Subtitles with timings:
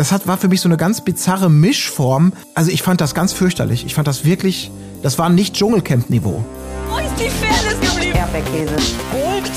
[0.00, 2.32] das hat, war für mich so eine ganz bizarre Mischform.
[2.54, 3.84] Also ich fand das ganz fürchterlich.
[3.84, 4.70] Ich fand das wirklich,
[5.02, 6.42] das war nicht Dschungelcamp-Niveau.
[6.88, 8.16] Wo ist die Fairness geblieben?
[8.16, 8.76] Erdbeerkäse.
[9.12, 9.50] Gold,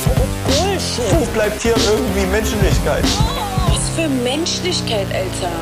[0.46, 1.14] Bullshit.
[1.18, 3.06] Wo bleibt hier irgendwie Menschlichkeit?
[3.70, 5.54] Was für Menschlichkeit, Alter.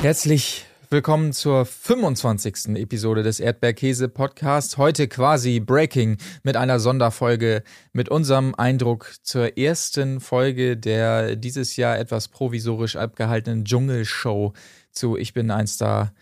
[0.00, 0.64] Herzlich
[0.94, 2.76] willkommen zur 25.
[2.76, 4.78] Episode des Erdbeerkäse Podcasts.
[4.78, 11.98] Heute quasi Breaking mit einer Sonderfolge mit unserem Eindruck zur ersten Folge der dieses Jahr
[11.98, 14.52] etwas provisorisch abgehaltenen Dschungelshow
[14.92, 16.14] zu Ich bin ein Star.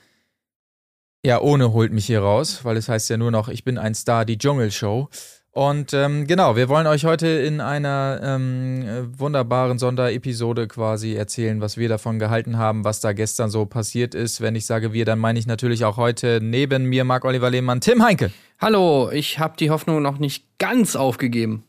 [1.22, 3.94] Ja, ohne holt mich hier raus, weil es heißt ja nur noch Ich bin ein
[3.94, 5.10] Star, die Dschungelshow.
[5.54, 11.76] Und ähm, genau, wir wollen euch heute in einer ähm, wunderbaren Sonderepisode quasi erzählen, was
[11.76, 14.40] wir davon gehalten haben, was da gestern so passiert ist.
[14.40, 18.02] Wenn ich sage wir, dann meine ich natürlich auch heute neben mir Marc-Oliver Lehmann, Tim
[18.02, 18.32] Heinke.
[18.60, 21.64] Hallo, ich habe die Hoffnung noch nicht ganz aufgegeben.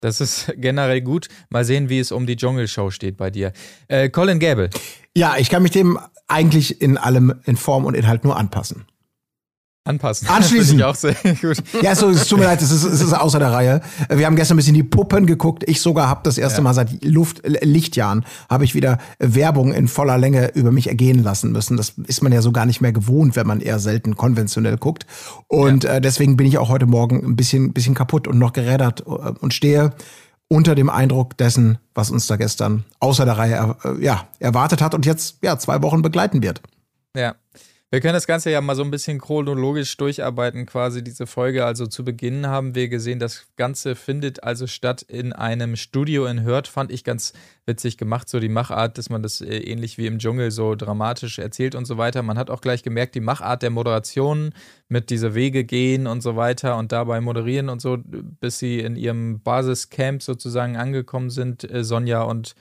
[0.00, 1.28] Das ist generell gut.
[1.50, 3.52] Mal sehen, wie es um die Dschungelshow steht bei dir.
[3.86, 4.70] Äh, Colin Gable.
[5.16, 8.86] Ja, ich kann mich dem eigentlich in allem in Form und Inhalt nur anpassen.
[9.88, 10.28] Anpassen.
[10.28, 10.76] Anschließen.
[10.78, 11.56] ich auch sehr gut.
[11.82, 13.80] Ja, so, es tut mir leid, es ist, es ist außer der Reihe.
[14.08, 15.64] Wir haben gestern ein bisschen die Puppen geguckt.
[15.66, 16.62] Ich sogar habe das erste Ja.
[16.62, 21.52] Mal seit Luft, Lichtjahren habe ich wieder Werbung in voller Länge über mich ergehen lassen
[21.52, 21.76] müssen.
[21.76, 25.06] Das ist man ja so gar nicht mehr gewohnt, wenn man eher selten konventionell guckt.
[25.46, 29.04] Und äh, deswegen bin ich auch heute Morgen ein bisschen, bisschen kaputt und noch gerädert
[29.06, 29.92] äh, und stehe
[30.48, 34.94] unter dem Eindruck dessen, was uns da gestern außer der Reihe äh, ja, erwartet hat
[34.94, 36.62] und jetzt ja zwei Wochen begleiten wird.
[37.14, 37.34] Ja.
[37.90, 41.64] Wir können das Ganze ja mal so ein bisschen chronologisch durcharbeiten, quasi diese Folge.
[41.64, 46.44] Also zu Beginn haben wir gesehen, das Ganze findet also statt in einem Studio in
[46.44, 46.68] Hürth.
[46.68, 47.32] Fand ich ganz
[47.64, 51.38] witzig gemacht, so die Machart, dass man das äh, ähnlich wie im Dschungel so dramatisch
[51.38, 52.22] erzählt und so weiter.
[52.22, 54.52] Man hat auch gleich gemerkt, die Machart der Moderation
[54.88, 58.96] mit diese Wege gehen und so weiter und dabei moderieren und so, bis sie in
[58.96, 62.54] ihrem Basiscamp sozusagen angekommen sind, äh, Sonja und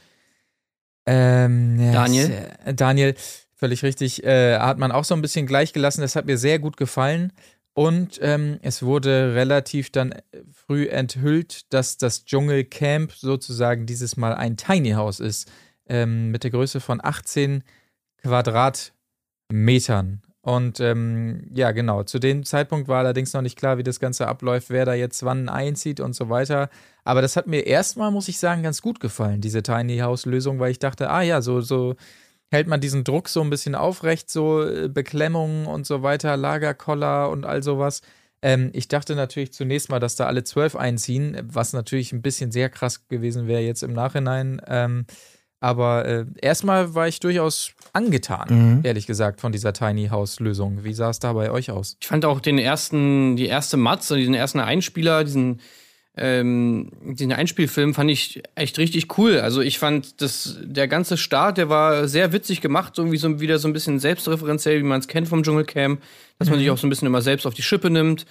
[1.05, 2.47] ähm, Daniel.
[2.73, 3.15] Daniel,
[3.57, 6.01] völlig richtig, äh, hat man auch so ein bisschen gleich gelassen.
[6.01, 7.33] Das hat mir sehr gut gefallen.
[7.73, 10.15] Und ähm, es wurde relativ dann
[10.51, 15.51] früh enthüllt, dass das Dschungelcamp sozusagen dieses Mal ein Tiny House ist.
[15.87, 17.63] Ähm, mit der Größe von 18
[18.23, 20.21] Quadratmetern.
[20.41, 24.27] Und ähm, ja, genau, zu dem Zeitpunkt war allerdings noch nicht klar, wie das Ganze
[24.27, 26.69] abläuft, wer da jetzt wann einzieht und so weiter.
[27.03, 30.71] Aber das hat mir erstmal, muss ich sagen, ganz gut gefallen, diese Tiny House-Lösung, weil
[30.71, 31.95] ich dachte, ah ja, so, so
[32.51, 37.29] hält man diesen Druck so ein bisschen aufrecht, so äh, Beklemmungen und so weiter, Lagerkoller
[37.29, 38.01] und all sowas.
[38.41, 42.51] Ähm, ich dachte natürlich zunächst mal, dass da alle zwölf einziehen, was natürlich ein bisschen
[42.51, 44.61] sehr krass gewesen wäre jetzt im Nachhinein.
[44.67, 45.05] Ähm,
[45.59, 50.83] aber äh, erstmal war ich durchaus angetan, ehrlich gesagt, von dieser Tiny House-Lösung.
[50.83, 51.97] Wie sah es da bei euch aus?
[51.99, 55.59] Ich fand auch den ersten, die erste Matze, diesen ersten Einspieler, diesen,
[56.17, 59.39] ähm, diesen Einspielfilm fand ich echt richtig cool.
[59.39, 63.39] Also ich fand, das, der ganze Start, der war sehr witzig gemacht, so wie so
[63.39, 66.01] wieder so ein bisschen selbstreferenziell, wie man es kennt vom Dschungelcamp,
[66.39, 68.25] dass man sich auch so ein bisschen immer selbst auf die Schippe nimmt.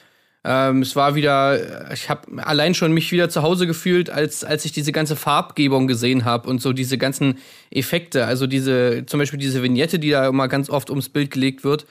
[0.44, 4.64] Ähm, es war wieder, ich habe allein schon mich wieder zu Hause gefühlt, als, als
[4.64, 7.38] ich diese ganze Farbgebung gesehen habe und so diese ganzen
[7.70, 8.26] Effekte.
[8.26, 11.86] Also diese, zum Beispiel diese Vignette, die da immer ganz oft ums Bild gelegt wird.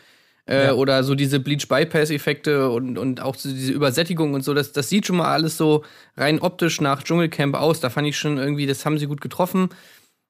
[0.47, 0.73] Äh, Ja.
[0.73, 4.53] Oder so diese Bleach-Bypass-Effekte und, und auch so diese Übersättigung und so.
[4.53, 5.83] Das, das sieht schon mal alles so
[6.17, 7.79] rein optisch nach Dschungelcamp aus.
[7.79, 9.69] Da fand ich schon irgendwie, das haben sie gut getroffen.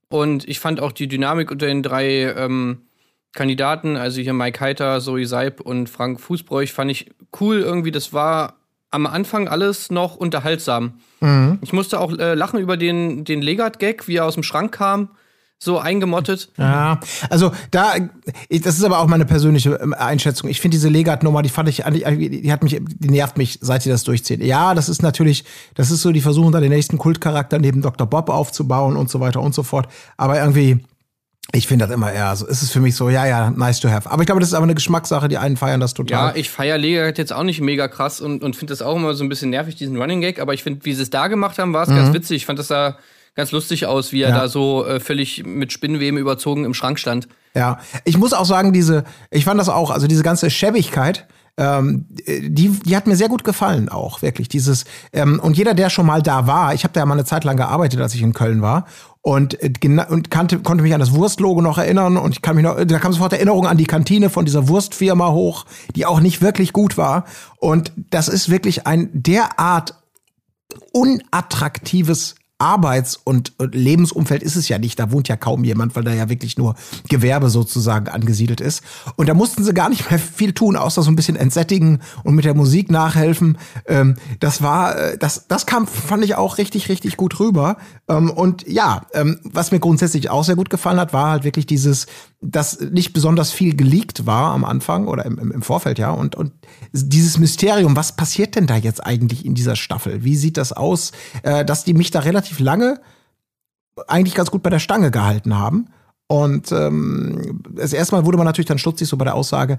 [0.08, 2.84] Und ich fand auch die Dynamik unter den drei ähm,
[3.34, 7.12] Kandidaten, also hier Mike Heiter, Zoe Seib und Frank Fußbräuch, fand ich
[7.42, 7.92] cool irgendwie.
[7.92, 8.56] Das war
[8.92, 11.00] am Anfang alles noch unterhaltsam.
[11.62, 15.10] Ich musste auch äh, lachen über den, den Legat-Gag, wie er aus dem Schrank kam,
[15.66, 16.50] so eingemottet.
[16.58, 17.00] Ja,
[17.30, 17.96] also da,
[18.50, 20.50] das ist aber auch meine persönliche ähm, Einschätzung.
[20.50, 23.90] Ich finde diese Legat-Nummer, die fand ich, die hat mich, die nervt mich, seit sie
[23.90, 24.42] das durchzieht.
[24.42, 25.44] Ja, das ist natürlich,
[25.74, 28.08] das ist so die Versuchung, da den nächsten Kultcharakter neben Dr.
[28.08, 29.90] Bob aufzubauen und so weiter und so fort.
[30.16, 30.86] Aber irgendwie,
[31.52, 33.90] ich finde das immer eher so, ist es für mich so, ja, ja, nice to
[33.90, 34.10] have.
[34.10, 36.30] Aber ich glaube, das ist aber eine Geschmackssache, die einen feiern das total.
[36.30, 39.14] Ja, ich feiere Legat jetzt auch nicht mega krass und, und finde das auch immer
[39.14, 40.40] so ein bisschen nervig, diesen Running Gag.
[40.40, 42.38] Aber ich finde, wie sie es da gemacht haben, war es ganz witzig.
[42.38, 42.98] Ich fand das da
[43.36, 44.40] ganz lustig aus, wie er Ja.
[44.40, 47.28] da so äh, völlig mit Spinnweben überzogen im Schrank stand.
[47.54, 51.28] Ja, ich muss auch sagen, diese, ich fand das auch, also diese ganze Schäbigkeit,
[51.58, 54.50] ähm, die, die hat mir sehr gut gefallen auch, wirklich.
[54.50, 54.84] Dieses,
[55.14, 57.46] ähm, und jeder, der schon mal da war, ich habe da ja mal eine Zeit
[57.46, 58.86] lang gearbeitet, als ich in Köln war,
[59.22, 59.72] und, äh,
[60.10, 63.00] und kannte, konnte mich an das Wurstlogo noch erinnern und ich kann mich noch, da
[63.00, 65.66] kam sofort Erinnerung an die Kantine von dieser Wurstfirma hoch,
[65.96, 67.24] die auch nicht wirklich gut war.
[67.58, 69.96] Und das ist wirklich ein derart
[70.92, 74.98] unattraktives Arbeits- und, Lebensumfeld ist es ja nicht.
[75.00, 76.76] Da wohnt ja kaum jemand, weil da ja wirklich nur
[77.10, 78.82] Gewerbe sozusagen angesiedelt ist.
[79.18, 82.36] Und da mussten sie gar nicht mehr viel tun, außer so ein bisschen entsättigen und
[82.36, 83.58] mit der Musik nachhelfen.
[83.88, 87.78] Ähm, das war, äh, das, das kam, fand ich auch richtig, richtig gut rüber.
[88.08, 91.66] Ähm, und ja, ähm, was mir grundsätzlich auch sehr gut gefallen hat, war halt wirklich
[91.66, 92.08] dieses,
[92.46, 96.12] dass nicht besonders viel geleakt war am Anfang oder im, im Vorfeld, ja.
[96.12, 96.52] Und, und
[96.94, 100.24] dieses Mysterium, was passiert denn da jetzt eigentlich in dieser Staffel?
[100.24, 101.12] Wie sieht das aus?
[101.44, 103.02] Äh, dass die mich da relativ lange
[104.08, 105.88] eigentlich ganz gut bei der Stange gehalten haben.
[106.28, 109.78] Und ähm, das erste Mal wurde man natürlich dann stutzig so bei der Aussage,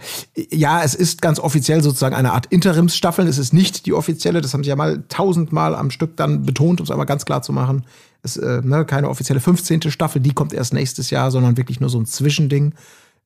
[0.53, 4.55] ja, es ist ganz offiziell sozusagen eine Art Interimsstaffel, es ist nicht die offizielle, das
[4.55, 7.53] haben sie ja mal tausendmal am Stück dann betont, um es einmal ganz klar zu
[7.53, 7.85] machen.
[8.23, 9.91] Es, äh, ne, keine offizielle 15.
[9.91, 12.75] Staffel, die kommt erst nächstes Jahr, sondern wirklich nur so ein Zwischending.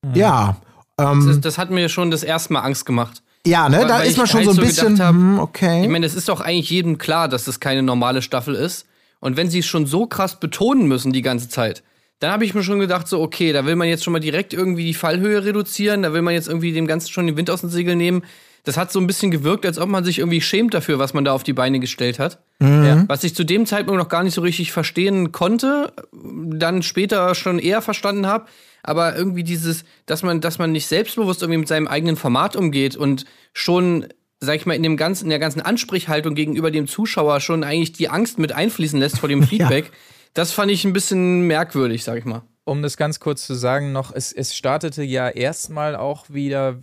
[0.02, 0.14] Mhm.
[0.14, 0.56] Ja.
[0.98, 3.22] Ähm, das, das, hat mir schon das erste Mal Angst gemacht.
[3.46, 5.82] Ja, ne, weil, da weil ist man schon halt so ein bisschen, hab, hm, okay.
[5.82, 8.86] Ich meine, es ist doch eigentlich jedem klar, dass das keine normale Staffel ist.
[9.18, 11.82] Und wenn sie es schon so krass betonen müssen die ganze Zeit,
[12.20, 14.52] dann habe ich mir schon gedacht, so, okay, da will man jetzt schon mal direkt
[14.52, 17.62] irgendwie die Fallhöhe reduzieren, da will man jetzt irgendwie dem Ganzen schon den Wind aus
[17.62, 18.22] den Segeln nehmen.
[18.64, 21.24] Das hat so ein bisschen gewirkt, als ob man sich irgendwie schämt dafür, was man
[21.24, 22.42] da auf die Beine gestellt hat.
[22.58, 22.84] Mhm.
[22.84, 27.34] Ja, was ich zu dem Zeitpunkt noch gar nicht so richtig verstehen konnte, dann später
[27.34, 28.46] schon eher verstanden habe.
[28.82, 32.96] Aber irgendwie dieses, dass man, dass man nicht selbstbewusst irgendwie mit seinem eigenen Format umgeht
[32.96, 33.24] und
[33.54, 34.06] schon
[34.40, 37.92] sag ich mal, in dem ganzen, in der ganzen Ansprechhaltung gegenüber dem Zuschauer schon eigentlich
[37.92, 39.86] die Angst mit einfließen lässt vor dem Feedback.
[39.86, 39.90] ja.
[40.34, 42.42] Das fand ich ein bisschen merkwürdig, sag ich mal.
[42.64, 46.80] Um das ganz kurz zu sagen, noch, es, es startete ja erstmal auch wieder,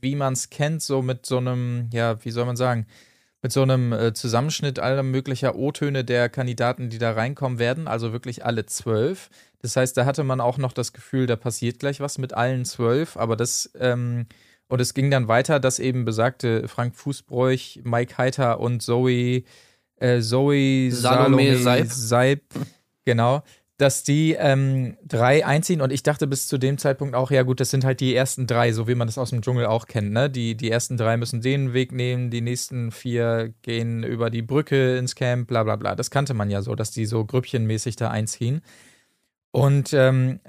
[0.00, 2.86] wie man es kennt, so mit so einem, ja, wie soll man sagen,
[3.42, 8.12] mit so einem äh, Zusammenschnitt aller möglicher O-Töne der Kandidaten, die da reinkommen werden, also
[8.12, 9.30] wirklich alle zwölf.
[9.60, 12.64] Das heißt, da hatte man auch noch das Gefühl, da passiert gleich was mit allen
[12.64, 14.26] zwölf, aber das ähm,
[14.68, 19.44] und es ging dann weiter, dass eben besagte Frank Fußbräuch, Mike Heiter und Zoe,
[19.96, 21.86] äh, Zoe Salome, Salome Seib.
[21.88, 22.42] Seib,
[23.08, 23.42] genau,
[23.78, 25.80] dass die ähm, drei einziehen.
[25.80, 28.46] Und ich dachte bis zu dem Zeitpunkt auch, ja gut, das sind halt die ersten
[28.46, 30.12] drei, so wie man das aus dem Dschungel auch kennt.
[30.12, 30.28] Ne?
[30.28, 34.98] Die, die ersten drei müssen den Weg nehmen, die nächsten vier gehen über die Brücke
[34.98, 35.94] ins Camp, bla bla bla.
[35.94, 38.60] Das kannte man ja so, dass die so grüppchenmäßig da einziehen.
[39.52, 40.40] Und ähm,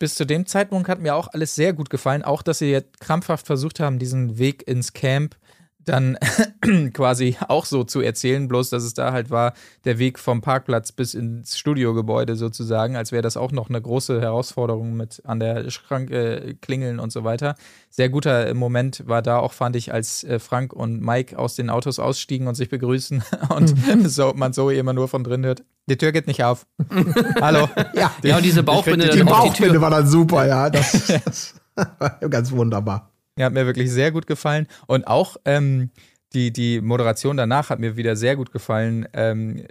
[0.00, 2.24] bis zu dem Zeitpunkt hat mir auch alles sehr gut gefallen.
[2.24, 5.36] Auch, dass sie jetzt krampfhaft versucht haben, diesen Weg ins Camp
[5.84, 6.18] dann
[6.92, 9.54] quasi auch so zu erzählen, bloß dass es da halt war,
[9.84, 14.20] der Weg vom Parkplatz bis ins Studiogebäude sozusagen, als wäre das auch noch eine große
[14.20, 17.54] Herausforderung mit an der Schranke klingeln und so weiter.
[17.90, 21.70] Sehr guter Moment war da auch, fand ich, als äh, Frank und Mike aus den
[21.70, 24.06] Autos ausstiegen und sich begrüßen und mhm.
[24.06, 25.64] so, man so immer nur von drin hört.
[25.86, 26.66] Die Tür geht nicht auf.
[27.40, 27.68] Hallo.
[27.94, 29.08] Ja, ja und diese Bauchbinde.
[29.08, 30.70] Die, die Bauchbinde war dann super, ja.
[30.70, 31.54] Das, das
[31.98, 33.13] war ganz wunderbar.
[33.38, 34.66] Ja, hat mir wirklich sehr gut gefallen.
[34.86, 35.90] Und auch ähm,
[36.32, 39.08] die, die Moderation danach hat mir wieder sehr gut gefallen.
[39.12, 39.66] Ähm,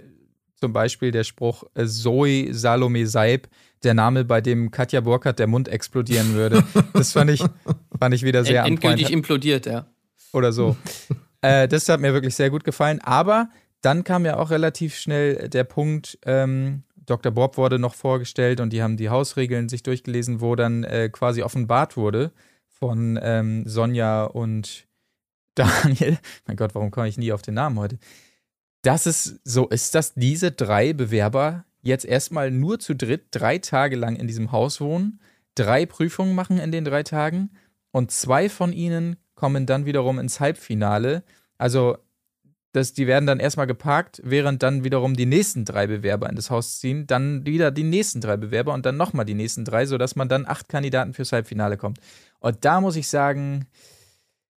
[0.56, 3.48] zum Beispiel der Spruch äh, Zoe Salome Seib,
[3.82, 6.64] der Name, bei dem Katja Burkhardt der Mund explodieren würde.
[6.94, 7.44] Das fand ich,
[7.98, 9.86] fand ich wieder sehr End, Endgültig implodiert, ja.
[10.32, 10.76] Oder so.
[11.42, 13.00] äh, das hat mir wirklich sehr gut gefallen.
[13.02, 13.48] Aber
[13.82, 17.32] dann kam ja auch relativ schnell der Punkt, ähm, Dr.
[17.32, 21.42] Bob wurde noch vorgestellt und die haben die Hausregeln sich durchgelesen, wo dann äh, quasi
[21.42, 22.32] offenbart wurde,
[22.84, 24.86] von ähm, Sonja und
[25.54, 26.18] Daniel.
[26.46, 27.98] Mein Gott, warum komme ich nie auf den Namen heute?
[28.82, 33.96] Das ist so ist, dass diese drei Bewerber jetzt erstmal nur zu dritt drei Tage
[33.96, 35.18] lang in diesem Haus wohnen,
[35.54, 37.52] drei Prüfungen machen in den drei Tagen
[37.90, 41.22] und zwei von ihnen kommen dann wiederum ins Halbfinale.
[41.56, 41.96] Also
[42.74, 46.50] das, die werden dann erstmal geparkt, während dann wiederum die nächsten drei Bewerber in das
[46.50, 50.16] Haus ziehen, dann wieder die nächsten drei Bewerber und dann nochmal die nächsten drei, sodass
[50.16, 52.00] man dann acht Kandidaten fürs Halbfinale kommt.
[52.40, 53.66] Und da muss ich sagen,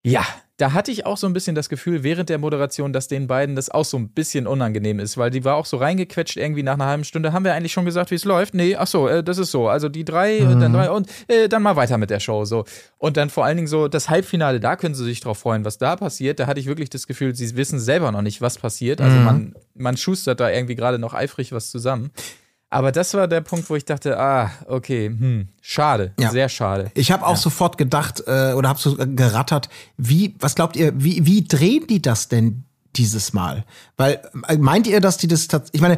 [0.03, 0.25] ja,
[0.57, 3.55] da hatte ich auch so ein bisschen das Gefühl während der Moderation, dass den beiden
[3.55, 6.73] das auch so ein bisschen unangenehm ist, weil die war auch so reingequetscht irgendwie nach
[6.73, 7.31] einer halben Stunde.
[7.31, 8.55] Haben wir eigentlich schon gesagt, wie es läuft?
[8.55, 9.69] Nee, ach so, äh, das ist so.
[9.69, 10.59] Also die drei, mhm.
[10.59, 12.65] dann drei und äh, dann mal weiter mit der Show so.
[12.97, 15.77] Und dann vor allen Dingen so das Halbfinale, da können sie sich drauf freuen, was
[15.77, 16.39] da passiert.
[16.39, 18.99] Da hatte ich wirklich das Gefühl, sie wissen selber noch nicht, was passiert.
[18.99, 19.23] Also mhm.
[19.25, 22.09] man, man schustert da irgendwie gerade noch eifrig was zusammen.
[22.69, 26.29] Aber das war der Punkt, wo ich dachte, ah, okay, hm, schade, ja.
[26.31, 26.91] sehr schade.
[26.95, 27.37] Ich habe auch ja.
[27.37, 32.01] sofort gedacht äh, oder habe so gerattert, wie, was glaubt ihr, wie, wie drehen die
[32.01, 33.63] das denn dieses Mal?
[33.95, 35.97] Weil äh, meint ihr, dass die das tatsächlich, ich meine,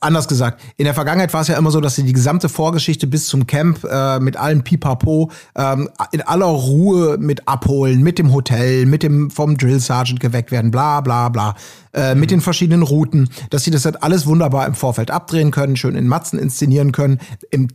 [0.00, 3.06] anders gesagt, in der Vergangenheit war es ja immer so, dass sie die gesamte Vorgeschichte
[3.06, 8.32] bis zum Camp äh, mit allen Pipapo ähm, in aller Ruhe mit abholen, mit dem
[8.32, 11.54] Hotel, mit dem vom Drill Sergeant geweckt werden, bla bla bla,
[11.94, 12.20] äh, mhm.
[12.20, 15.94] mit den verschiedenen Routen, dass sie das halt alles wunderbar im Vorfeld abdrehen können, schön
[15.94, 17.18] in Matzen inszenieren können.
[17.50, 17.68] Im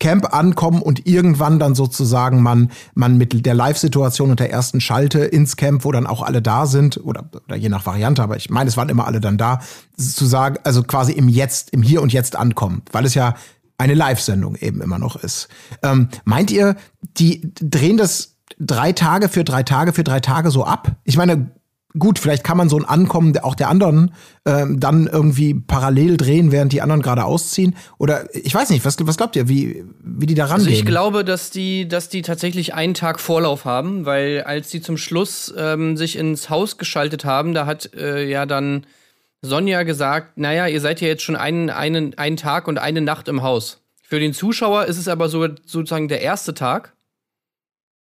[0.00, 5.20] Camp ankommen und irgendwann dann sozusagen man, man mit der Live-Situation und der ersten Schalte
[5.20, 8.50] ins Camp, wo dann auch alle da sind, oder, oder je nach Variante, aber ich
[8.50, 9.60] meine, es waren immer alle dann da,
[9.96, 13.34] zu sagen, also quasi im Jetzt, im Hier und Jetzt ankommen, weil es ja
[13.78, 15.48] eine Live-Sendung eben immer noch ist.
[15.82, 16.76] Ähm, meint ihr,
[17.18, 20.96] die drehen das drei Tage für drei Tage für drei Tage so ab?
[21.04, 21.50] Ich meine,
[21.98, 24.14] gut, vielleicht kann man so ein Ankommen auch der anderen
[24.46, 27.76] ähm, dann irgendwie parallel drehen, während die anderen gerade ausziehen.
[27.98, 30.68] Oder ich weiß nicht, was, was glaubt ihr, wie, wie die da rangehen?
[30.68, 34.80] Also ich glaube, dass die, dass die tatsächlich einen Tag Vorlauf haben, weil als die
[34.80, 38.86] zum Schluss ähm, sich ins Haus geschaltet haben, da hat äh, ja dann
[39.42, 43.28] Sonja gesagt, naja, ihr seid ja jetzt schon einen, einen, einen Tag und eine Nacht
[43.28, 43.80] im Haus.
[44.02, 46.94] Für den Zuschauer ist es aber so, sozusagen der erste Tag.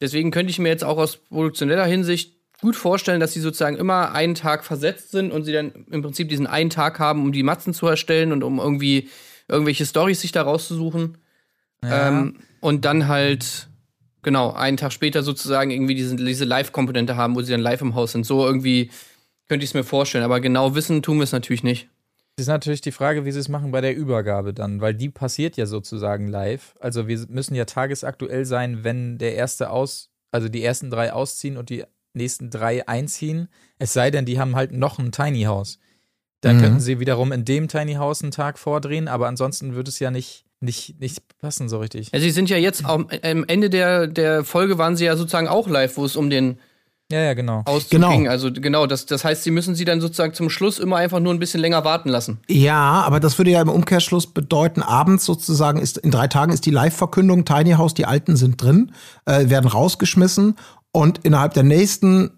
[0.01, 4.12] Deswegen könnte ich mir jetzt auch aus produktioneller Hinsicht gut vorstellen, dass sie sozusagen immer
[4.12, 7.43] einen Tag versetzt sind und sie dann im Prinzip diesen einen Tag haben, um die
[7.43, 9.09] Matzen zu erstellen und um irgendwie
[9.49, 11.19] irgendwelche Storys sich da rauszusuchen.
[11.83, 12.09] Ja.
[12.09, 13.69] Ähm, und dann halt,
[14.23, 17.95] genau, einen Tag später sozusagen irgendwie diesen, diese Live-Komponente haben, wo sie dann live im
[17.95, 18.26] Haus sind.
[18.26, 18.90] So irgendwie
[19.49, 20.25] könnte ich es mir vorstellen.
[20.25, 21.88] Aber genau wissen tun wir es natürlich nicht.
[22.37, 25.09] Das ist natürlich die Frage, wie sie es machen bei der Übergabe dann, weil die
[25.09, 26.75] passiert ja sozusagen live.
[26.81, 31.57] Also wir müssen ja tagesaktuell sein, wenn der erste aus, also die ersten drei ausziehen
[31.57, 33.49] und die nächsten drei einziehen.
[33.79, 35.79] Es sei denn, die haben halt noch ein Tiny House.
[36.43, 36.61] Dann Mhm.
[36.61, 40.11] könnten sie wiederum in dem Tiny House einen Tag vordrehen, aber ansonsten würde es ja
[40.11, 42.12] nicht, nicht, nicht passen so richtig.
[42.12, 45.49] Also sie sind ja jetzt am, am Ende der, der Folge waren sie ja sozusagen
[45.49, 46.59] auch live, wo es um den
[47.12, 47.62] Ja, ja, genau.
[47.67, 48.11] Auszug Genau.
[48.11, 48.29] ging.
[48.29, 51.35] Also genau, das, das heißt, sie müssen sie dann sozusagen zum Schluss immer einfach nur
[51.35, 52.38] ein bisschen länger warten lassen.
[52.49, 56.64] Ja, aber das würde ja im Umkehrschluss bedeuten, abends sozusagen ist in drei Tagen ist
[56.67, 58.93] die Live-Verkündung, Tiny House, die Alten sind drin,
[59.26, 60.55] äh, werden rausgeschmissen
[60.92, 62.30] und innerhalb der nächsten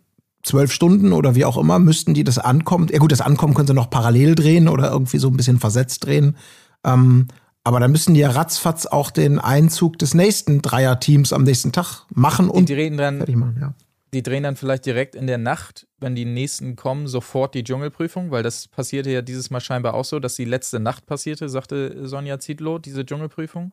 [0.43, 3.69] zwölf Stunden oder wie auch immer müssten die das Ankommen, ja gut, das Ankommen können
[3.69, 6.37] sie noch parallel drehen oder irgendwie so ein bisschen versetzt drehen.
[6.85, 7.29] Ähm,
[7.65, 12.07] aber dann müssen die ja ratzfatz auch den Einzug des nächsten Dreier-Teams am nächsten Tag
[12.11, 13.75] machen Und die reden dann, fertig machen, ja.
[14.13, 18.33] die drehen dann vielleicht direkt in der Nacht, wenn die nächsten kommen, sofort die Dschungelprüfung,
[18.33, 22.09] weil das passierte ja dieses Mal scheinbar auch so, dass die letzte Nacht passierte, sagte
[22.09, 23.73] Sonja Zietlow, diese Dschungelprüfung.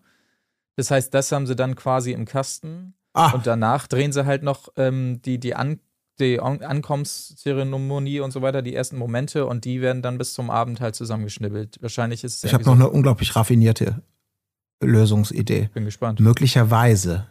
[0.75, 2.93] Das heißt, das haben sie dann quasi im Kasten.
[3.13, 5.79] Ah, Und danach drehen sie halt noch ähm, die, die, An
[6.19, 10.49] die An Ankommenszeremonie und so weiter, die ersten Momente und die werden dann bis zum
[10.49, 11.77] Abend halt zusammengeschnibbelt.
[11.81, 14.01] Wahrscheinlich ist es ich habe noch so- eine unglaublich raffinierte
[14.81, 15.69] Lösungsidee.
[15.73, 16.19] bin gespannt.
[16.19, 17.27] möglicherweise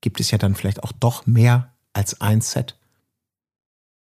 [0.00, 2.76] gibt es ja dann vielleicht auch doch mehr als ein Set.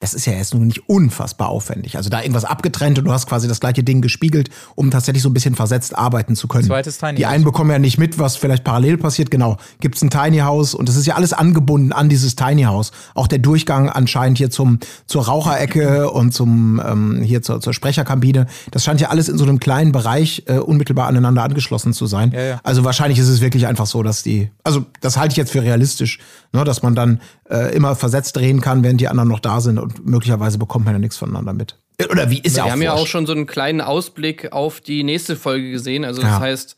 [0.02, 1.98] Das ist ja erst nun nicht unfassbar aufwendig.
[1.98, 5.30] Also da irgendwas abgetrennt und du hast quasi das gleiche Ding gespiegelt, um tatsächlich so
[5.30, 6.64] ein bisschen versetzt arbeiten zu können.
[6.64, 7.34] Zweites Tiny Die House.
[7.34, 9.30] einen bekommen ja nicht mit, was vielleicht parallel passiert.
[9.30, 12.92] Genau, gibt's ein Tiny House und das ist ja alles angebunden an dieses Tiny House.
[13.14, 18.48] Auch der Durchgang anscheinend hier zum zur Raucherecke und zum ähm, hier zur, zur Sprecherkabine.
[18.72, 22.32] Das scheint ja alles in so einem kleinen Bereich äh, unmittelbar aneinander angeschlossen zu sein.
[22.32, 22.60] Ja, ja.
[22.64, 25.62] Also wahrscheinlich ist es wirklich einfach so, dass die, also das halte ich jetzt für
[25.62, 26.20] realistisch,
[26.54, 29.78] ne, dass man dann äh, immer versetzt drehen kann, während die anderen noch da sind
[29.80, 31.78] und möglicherweise bekommt man ja nichts voneinander mit.
[32.12, 34.80] Oder wie ist ja Wir auch haben ja auch schon so einen kleinen Ausblick auf
[34.82, 36.06] die nächste Folge gesehen.
[36.06, 36.40] Also das Ja.
[36.40, 36.78] heißt,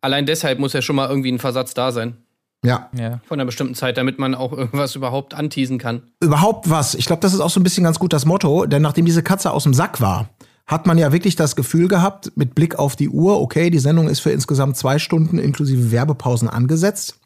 [0.00, 2.16] allein deshalb muss ja schon mal irgendwie ein Versatz da sein.
[2.64, 3.20] Ja, Ja.
[3.26, 6.02] Von einer bestimmten Zeit, damit man auch irgendwas überhaupt anteasen kann.
[6.20, 6.94] überhaupt was.
[6.94, 9.22] Ich glaube, das ist auch so ein bisschen ganz gut das Motto, denn nachdem diese
[9.22, 10.28] Katze aus dem Sack war,
[10.66, 14.08] hat man ja wirklich das Gefühl gehabt, mit Blick auf die Uhr, okay, die Sendung
[14.08, 17.18] ist für insgesamt zwei Stunden inklusive Werbepausen angesetzt.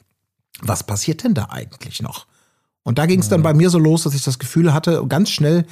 [0.62, 2.26] Was passiert denn da eigentlich noch?
[2.82, 5.30] Und da ging es dann bei mir so los, dass ich das Gefühl hatte, ganz
[5.30, 5.66] schnell,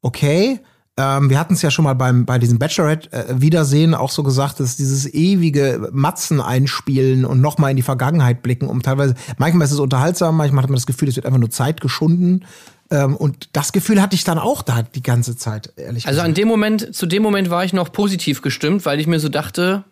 [0.00, 0.60] okay,
[0.96, 4.76] ähm, wir hatten es ja schon mal beim, bei diesem Bachelorette-Wiedersehen auch so gesagt, dass
[4.76, 9.80] dieses ewige Matzen einspielen und nochmal in die Vergangenheit blicken, um teilweise, manchmal ist es
[9.80, 12.44] unterhaltsam, manchmal hat man das Gefühl, es wird einfach nur Zeit geschunden.
[12.90, 16.28] Ähm, und das Gefühl hatte ich dann auch da die ganze Zeit, ehrlich Also gesagt.
[16.28, 19.28] an dem Moment, zu dem Moment war ich noch positiv gestimmt, weil ich mir so
[19.28, 19.84] dachte,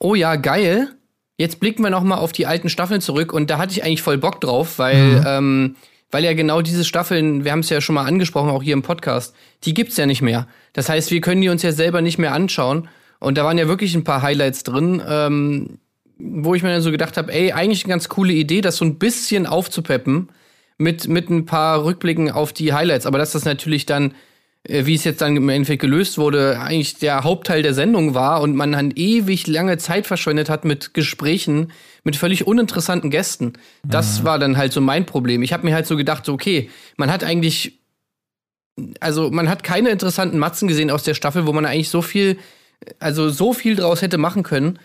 [0.00, 0.95] oh ja, geil.
[1.36, 4.02] Jetzt blicken wir noch mal auf die alten Staffeln zurück und da hatte ich eigentlich
[4.02, 5.76] voll Bock drauf, weil ähm,
[6.10, 8.82] weil ja genau diese Staffeln, wir haben es ja schon mal angesprochen, auch hier im
[8.82, 10.46] Podcast, die gibt's ja nicht mehr.
[10.72, 12.88] Das heißt, wir können die uns ja selber nicht mehr anschauen.
[13.18, 15.78] Und da waren ja wirklich ein paar Highlights drin, ähm,
[16.18, 18.84] wo ich mir dann so gedacht habe, ey, eigentlich eine ganz coole Idee, das so
[18.84, 20.28] ein bisschen aufzupeppen
[20.78, 23.06] mit, mit ein paar Rückblicken auf die Highlights.
[23.06, 24.14] Aber dass das natürlich dann,
[24.68, 28.56] wie es jetzt dann im Endeffekt gelöst wurde, eigentlich der Hauptteil der Sendung war und
[28.56, 31.72] man dann ewig lange Zeit verschwendet hat mit Gesprächen
[32.04, 33.54] mit völlig uninteressanten Gästen.
[33.84, 35.42] Das war dann halt so mein Problem.
[35.42, 37.80] Ich habe mir halt so gedacht, okay, man hat eigentlich,
[39.00, 42.38] also man hat keine interessanten Matzen gesehen aus der Staffel, wo man eigentlich so viel
[42.98, 44.78] also so viel draus hätte machen können,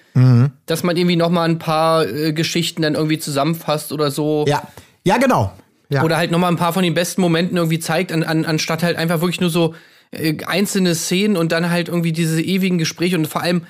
[0.66, 4.46] dass man irgendwie noch mal ein paar äh, Geschichten dann irgendwie zusammenfasst oder so.
[4.48, 4.64] ja,
[5.04, 5.52] ja, genau.
[5.92, 6.04] Ja.
[6.04, 8.82] Oder halt noch mal ein paar von den besten Momenten irgendwie zeigt, an, an, anstatt
[8.82, 9.76] halt einfach wirklich nur so
[10.12, 13.64] äh, einzelne Szenen und dann halt irgendwie diese ewigen Gespräche und vor allem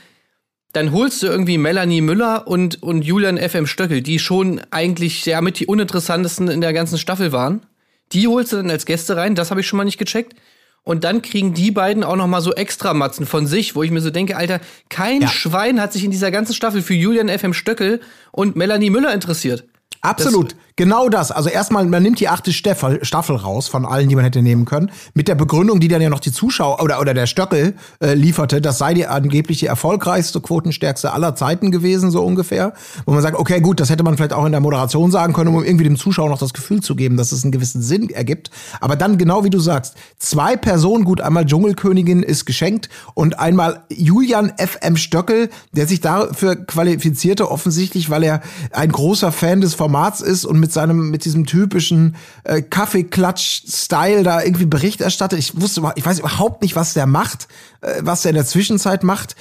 [0.74, 5.42] dann holst du irgendwie Melanie Müller und, und Julian FM Stöckel, die schon eigentlich ja
[5.42, 7.66] mit die uninteressantesten in der ganzen Staffel waren.
[8.13, 10.36] Die holst du dann als Gäste rein, das habe ich schon mal nicht gecheckt.
[10.84, 14.01] Und dann kriegen die beiden auch noch mal so Extramatzen von sich, wo ich mir
[14.01, 15.28] so denke, Alter, kein Ja.
[15.28, 18.01] Schwein hat sich in dieser ganzen Staffel für Julian FM Stöckel
[18.32, 19.66] und Melanie Müller interessiert.
[20.01, 21.32] Absolut, genau das.
[21.32, 24.66] Also erstmal, man nimmt die achte Staffel, Staffel raus von allen, die man hätte nehmen
[24.66, 28.13] können, mit der Begründung, die dann ja noch die Zuschauer oder, oder der Stöckel äh,
[28.13, 32.74] lieferte, das sei die angeblich die erfolgreichste, quotenstärkste aller Zeiten gewesen, so ungefähr.
[33.06, 35.54] Wo man sagt, okay, gut, das hätte man vielleicht auch in der Moderation sagen können,
[35.54, 38.51] um irgendwie dem Zuschauer noch das Gefühl zu geben, dass es einen gewissen Sinn ergibt.
[38.80, 43.84] Aber dann, genau wie du sagst, zwei Personen, gut, einmal Dschungelkönigin ist geschenkt und einmal
[43.90, 50.22] Julian FM Stöckel, der sich dafür qualifizierte, offensichtlich, weil er ein großer Fan des Formats
[50.22, 55.40] ist und mit seinem, mit diesem typischen äh, Kaffeeklatsch-Style da irgendwie Bericht erstattet.
[55.40, 57.48] Ich wusste, ich weiß überhaupt nicht, was der macht,
[57.82, 59.36] äh, was er in der Zwischenzeit macht.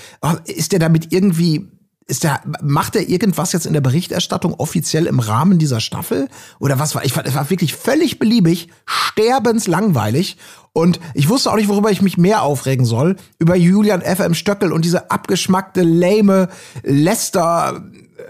[0.44, 1.68] Ist der damit irgendwie
[2.10, 6.28] ist der, macht er irgendwas jetzt in der Berichterstattung offiziell im Rahmen dieser Staffel?
[6.58, 7.04] Oder was war?
[7.04, 10.36] Ich fand, es war wirklich völlig beliebig, sterbenslangweilig.
[10.72, 13.14] Und ich wusste auch nicht, worüber ich mich mehr aufregen soll.
[13.38, 16.48] Über Julian FM Stöckel und diese abgeschmackte, lame
[16.82, 17.80] Lester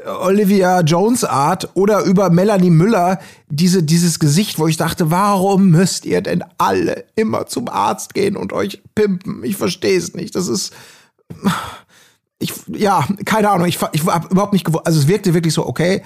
[0.07, 6.05] Olivia Jones Art oder über Melanie Müller, diese, dieses Gesicht, wo ich dachte, warum müsst
[6.05, 9.43] ihr denn alle immer zum Arzt gehen und euch pimpen?
[9.45, 10.35] Ich verstehe es nicht.
[10.35, 10.73] Das ist,
[12.39, 15.67] ich, ja, keine Ahnung, ich, ich hab überhaupt nicht gewusst, also es wirkte wirklich so,
[15.67, 16.03] okay,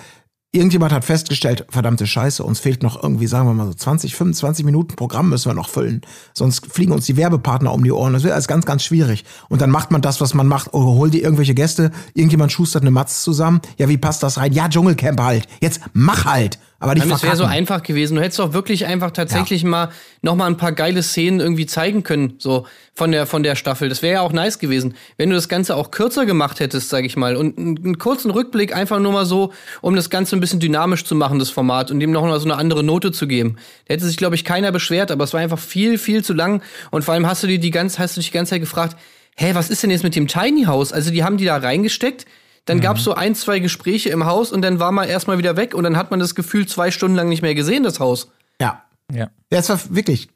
[0.54, 4.64] irgendjemand hat festgestellt, verdammte Scheiße, uns fehlt noch irgendwie, sagen wir mal so 20, 25
[4.64, 6.02] Minuten Programm müssen wir noch füllen.
[6.32, 8.12] Sonst fliegen uns die Werbepartner um die Ohren.
[8.12, 9.24] Das wird alles ganz, ganz schwierig.
[9.48, 10.72] Und dann macht man das, was man macht.
[10.72, 13.60] Oh, hol dir irgendwelche Gäste, irgendjemand schustert eine Matz zusammen.
[13.78, 14.52] Ja, wie passt das rein?
[14.52, 15.48] Ja, Dschungelcamp halt.
[15.60, 16.58] Jetzt mach halt.
[16.80, 18.16] Aber Mann, das wäre so einfach gewesen.
[18.16, 19.90] Du hättest doch wirklich einfach tatsächlich mal
[20.22, 23.88] noch mal ein paar geile Szenen irgendwie zeigen können, so von der von der Staffel.
[23.88, 27.04] Das wäre ja auch nice gewesen, wenn du das Ganze auch kürzer gemacht hättest, sag
[27.04, 30.60] ich mal, und einen, kurzen Rückblick einfach nur mal so, um das Ganze ein bisschen
[30.60, 33.56] dynamisch zu machen, das Format und dem noch mal so eine andere Note zu geben.
[33.86, 36.62] Da hätte sich glaube ich keiner beschwert, aber es war einfach viel viel zu lang
[36.90, 38.96] und vor allem hast du dir die ganz hast du dich die ganze Zeit gefragt,
[39.36, 40.92] hä, was ist denn jetzt mit dem Tiny House?
[40.92, 42.26] Also die haben die da reingesteckt.
[42.66, 45.74] Dann gab's so ein, zwei Gespräche im Haus und dann war man erstmal wieder weg
[45.74, 48.30] und dann hat man das Gefühl zwei Stunden lang nicht mehr gesehen, das Haus.
[48.60, 48.82] Ja.
[49.12, 49.28] Ja.
[49.50, 50.30] Ja, es war wirklich.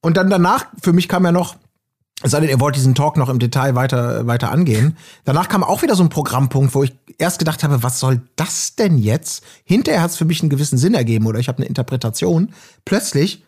[0.00, 1.56] Und dann danach, für mich kam ja noch,
[2.22, 4.96] es sei denn, ihr wollt diesen Talk noch im Detail weiter, weiter angehen.
[5.24, 8.74] Danach kam auch wieder so ein Programmpunkt, wo ich erst gedacht habe, was soll das
[8.74, 9.44] denn jetzt?
[9.64, 12.52] Hinterher hat es für mich einen gewissen Sinn ergeben oder ich habe eine Interpretation.
[12.84, 13.44] Plötzlich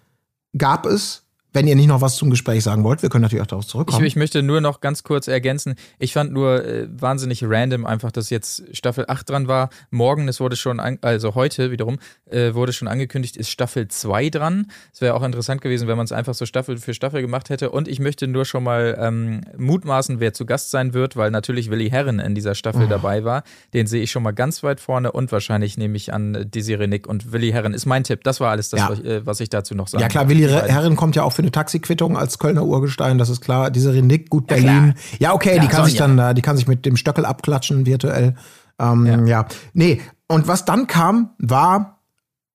[0.56, 1.21] gab es,
[1.52, 3.70] wenn ihr nicht noch was zum Gespräch sagen wollt, wir können natürlich auch darauf Ich,
[3.70, 4.04] zurückkommen.
[4.06, 5.74] ich möchte nur noch ganz kurz ergänzen.
[5.98, 9.70] Ich fand nur äh, wahnsinnig random einfach, dass jetzt Staffel 8 dran war.
[9.90, 11.98] Morgen, es wurde schon, an, also heute wiederum,
[12.30, 14.70] äh, wurde schon angekündigt, ist Staffel 2 dran.
[14.92, 17.70] Es wäre auch interessant gewesen, wenn man es einfach so Staffel für Staffel gemacht hätte.
[17.70, 21.70] Und ich möchte nur schon mal ähm, mutmaßen, wer zu Gast sein wird, weil natürlich
[21.70, 23.42] Willi Herren in dieser Staffel dabei war.
[23.74, 26.86] Den sehe ich schon mal ganz weit vorne und wahrscheinlich nehme ich an äh, Desiree
[26.86, 28.24] Nick und Willi Herren ist mein Tipp.
[28.24, 28.88] Das war alles das, Ja.
[28.90, 30.48] was, ich, äh, was ich dazu noch sagen ja klar, Willi.
[30.48, 33.70] Herren kommt ja auch für eine Taxiquittung als Kölner Urgestein, das ist klar.
[33.70, 34.94] Diese Renick, gut Berlin.
[35.18, 36.06] Ja, okay, die Ja, kann sich Sonja.
[36.08, 38.34] dann, da- die kann sich mit dem Stöckel abklatschen virtuell.
[38.78, 39.46] Ähm, ja.
[39.74, 42.00] Nee, und was dann kam, war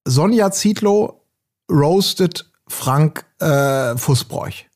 [0.04, 1.22] Sonja Zietlow
[1.70, 4.66] roasted Frank äh, Fußbräuch.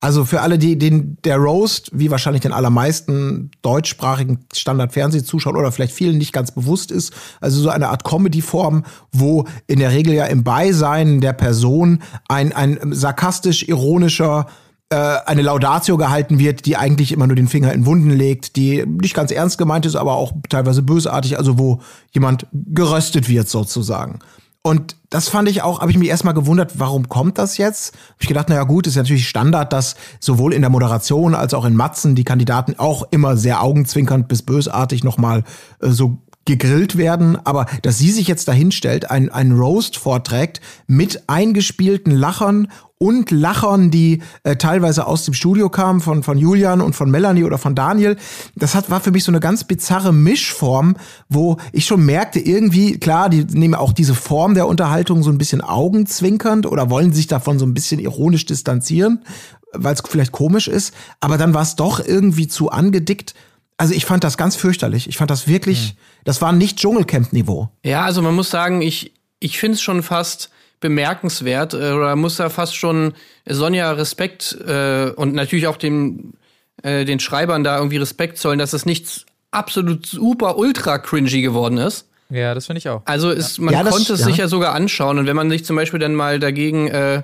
[0.00, 5.92] Also für alle, die den der Roast, wie wahrscheinlich den allermeisten deutschsprachigen Standard-Fernsehzuschauern oder vielleicht
[5.92, 10.26] vielen nicht ganz bewusst ist, also so eine Art Comedy-Form, wo in der Regel ja
[10.26, 14.46] im Beisein der Person ein, ein sarkastisch-ironischer
[14.90, 18.86] äh, eine Laudatio gehalten wird, die eigentlich immer nur den Finger in Wunden legt, die
[18.86, 21.80] nicht ganz ernst gemeint ist, aber auch teilweise bösartig, also wo
[22.12, 24.20] jemand geröstet wird sozusagen.
[24.62, 27.94] Und das fand ich auch, habe ich mich erstmal gewundert, warum kommt das jetzt?
[27.94, 31.64] Hab ich gedacht, naja gut, ist natürlich Standard, dass sowohl in der Moderation als auch
[31.64, 35.44] in Matzen die Kandidaten auch immer sehr augenzwinkernd bis bösartig nochmal
[35.80, 36.18] äh, so
[36.48, 42.68] gegrillt werden, aber dass sie sich jetzt dahinstellt, ein, ein Roast vorträgt mit eingespielten Lachern
[42.96, 47.44] und Lachern, die äh, teilweise aus dem Studio kamen, von, von Julian und von Melanie
[47.44, 48.16] oder von Daniel.
[48.56, 50.96] Das hat, war für mich so eine ganz bizarre Mischform,
[51.28, 55.38] wo ich schon merkte, irgendwie, klar, die nehmen auch diese Form der Unterhaltung so ein
[55.38, 59.22] bisschen augenzwinkernd oder wollen sich davon so ein bisschen ironisch distanzieren,
[59.72, 63.34] weil es vielleicht komisch ist, aber dann war es doch irgendwie zu angedickt.
[63.78, 65.08] Also ich fand das ganz fürchterlich.
[65.08, 67.70] Ich fand das wirklich, das war nicht Dschungelcamp-Niveau.
[67.84, 72.36] Ja, also man muss sagen, ich, ich finde es schon fast bemerkenswert äh, oder muss
[72.36, 73.14] da fast schon
[73.46, 76.34] Sonja Respekt äh, und natürlich auch dem,
[76.82, 81.78] äh, den Schreibern da irgendwie Respekt zollen, dass es nicht absolut super ultra cringy geworden
[81.78, 82.06] ist.
[82.30, 83.02] Ja, das finde ich auch.
[83.06, 84.26] Also ist, man Ja, das- konnte es ja.
[84.26, 87.22] sich ja sogar anschauen und wenn man sich zum Beispiel dann mal dagegen äh,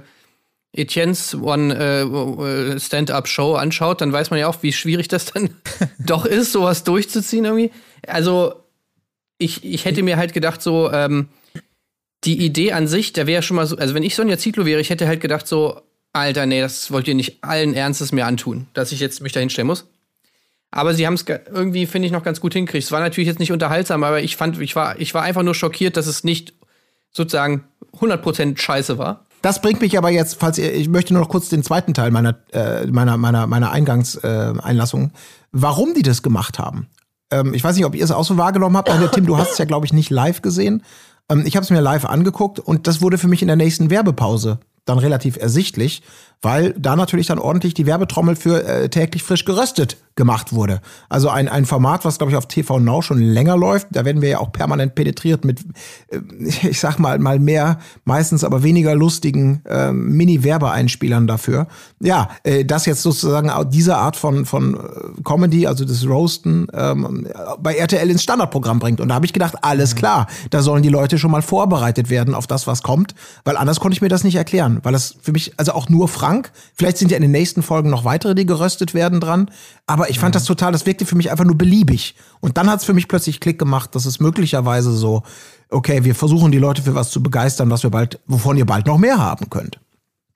[0.74, 5.50] Etienne's One äh, Stand-Up-Show anschaut, dann weiß man ja auch, wie schwierig das dann
[5.98, 7.70] doch ist, sowas durchzuziehen irgendwie.
[8.06, 8.54] Also,
[9.38, 11.28] ich, ich hätte mir halt gedacht, so, ähm,
[12.24, 14.80] die Idee an sich, da wäre schon mal so, also wenn ich Sonja Zietlow wäre,
[14.80, 15.80] ich hätte halt gedacht, so,
[16.12, 19.40] Alter, nee, das wollt ihr nicht allen Ernstes mir antun, dass ich jetzt mich da
[19.40, 19.86] hinstellen muss.
[20.70, 22.84] Aber sie haben es irgendwie, finde ich, noch ganz gut hinkriegt.
[22.84, 25.54] Es war natürlich jetzt nicht unterhaltsam, aber ich fand, ich war, ich war einfach nur
[25.54, 26.52] schockiert, dass es nicht
[27.12, 27.64] sozusagen
[27.98, 29.23] 100% scheiße war.
[29.44, 32.10] Das bringt mich aber jetzt, falls ihr, ich möchte nur noch kurz den zweiten Teil
[32.10, 35.10] meiner, äh, meiner, meiner, meiner Eingangseinlassung, äh,
[35.52, 36.86] warum die das gemacht haben.
[37.30, 38.88] Ähm, ich weiß nicht, ob ihr es auch so wahrgenommen habt.
[38.88, 40.82] Also, Tim, du hast es ja, glaube ich, nicht live gesehen.
[41.28, 43.90] Ähm, ich habe es mir live angeguckt und das wurde für mich in der nächsten
[43.90, 46.02] Werbepause dann relativ ersichtlich,
[46.44, 50.80] weil da natürlich dann ordentlich die Werbetrommel für äh, täglich frisch geröstet gemacht wurde.
[51.08, 53.88] Also ein, ein Format, was glaube ich auf TV Now schon länger läuft.
[53.90, 55.60] Da werden wir ja auch permanent penetriert mit,
[56.08, 56.18] äh,
[56.68, 61.66] ich sag mal, mal mehr, meistens aber weniger lustigen äh, Mini-Werbeeinspielern dafür.
[62.00, 66.68] Ja, äh, das jetzt sozusagen auch diese Art von, von äh, Comedy, also das Roasten,
[66.72, 67.26] ähm,
[67.58, 69.00] bei RTL ins Standardprogramm bringt.
[69.00, 72.34] Und da habe ich gedacht, alles klar, da sollen die Leute schon mal vorbereitet werden
[72.34, 75.32] auf das, was kommt, weil anders konnte ich mir das nicht erklären, weil das für
[75.32, 76.33] mich, also auch nur Frank,
[76.74, 79.50] vielleicht sind ja in den nächsten Folgen noch weitere, die geröstet werden dran,
[79.86, 82.14] aber ich fand das total, das wirkte für mich einfach nur beliebig.
[82.40, 85.22] Und dann hat es für mich plötzlich Klick gemacht, dass es möglicherweise so,
[85.70, 88.86] okay, wir versuchen die Leute für was zu begeistern, was wir bald, wovon ihr bald
[88.86, 89.78] noch mehr haben könnt.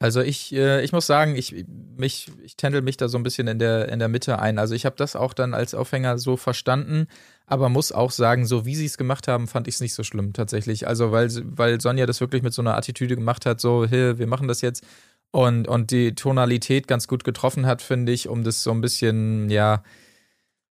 [0.01, 3.49] Also ich, äh, ich muss sagen, ich, mich, ich tändel mich da so ein bisschen
[3.49, 4.59] in der, in der Mitte ein.
[4.59, 7.09] Also ich habe das auch dann als Aufhänger so verstanden,
[7.47, 10.05] aber muss auch sagen, so wie sie es gemacht haben, fand ich es nicht so
[10.05, 10.87] schlimm tatsächlich.
[10.87, 14.29] Also weil, weil Sonja das wirklich mit so einer Attitüde gemacht hat, so, hey, wir
[14.29, 14.85] machen das jetzt
[15.31, 19.51] und, und die Tonalität ganz gut getroffen hat, finde ich, um das so ein bisschen,
[19.51, 19.83] ja,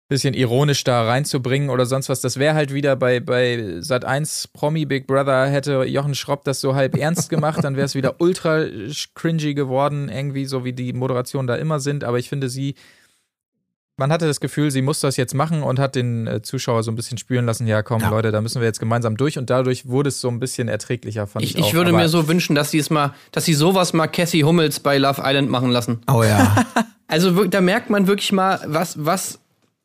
[0.07, 2.21] bisschen ironisch da reinzubringen oder sonst was.
[2.21, 6.61] Das wäre halt wieder bei, bei Sat 1 Promi Big Brother hätte Jochen Schropp das
[6.61, 8.65] so halb ernst gemacht, dann wäre es wieder ultra
[9.15, 12.03] cringy geworden, irgendwie, so wie die Moderationen da immer sind.
[12.03, 12.75] Aber ich finde sie,
[13.97, 16.91] man hatte das Gefühl, sie muss das jetzt machen und hat den äh, Zuschauer so
[16.91, 18.09] ein bisschen spüren lassen, ja komm, ja.
[18.09, 21.27] Leute, da müssen wir jetzt gemeinsam durch und dadurch wurde es so ein bisschen erträglicher,
[21.27, 21.57] fand ich.
[21.57, 24.43] Ich, ich würde mir so wünschen, dass sie es mal, dass sie sowas mal Cassie
[24.43, 26.01] Hummels bei Love Island machen lassen.
[26.11, 26.65] Oh ja.
[27.07, 29.39] also da merkt man wirklich mal, was, was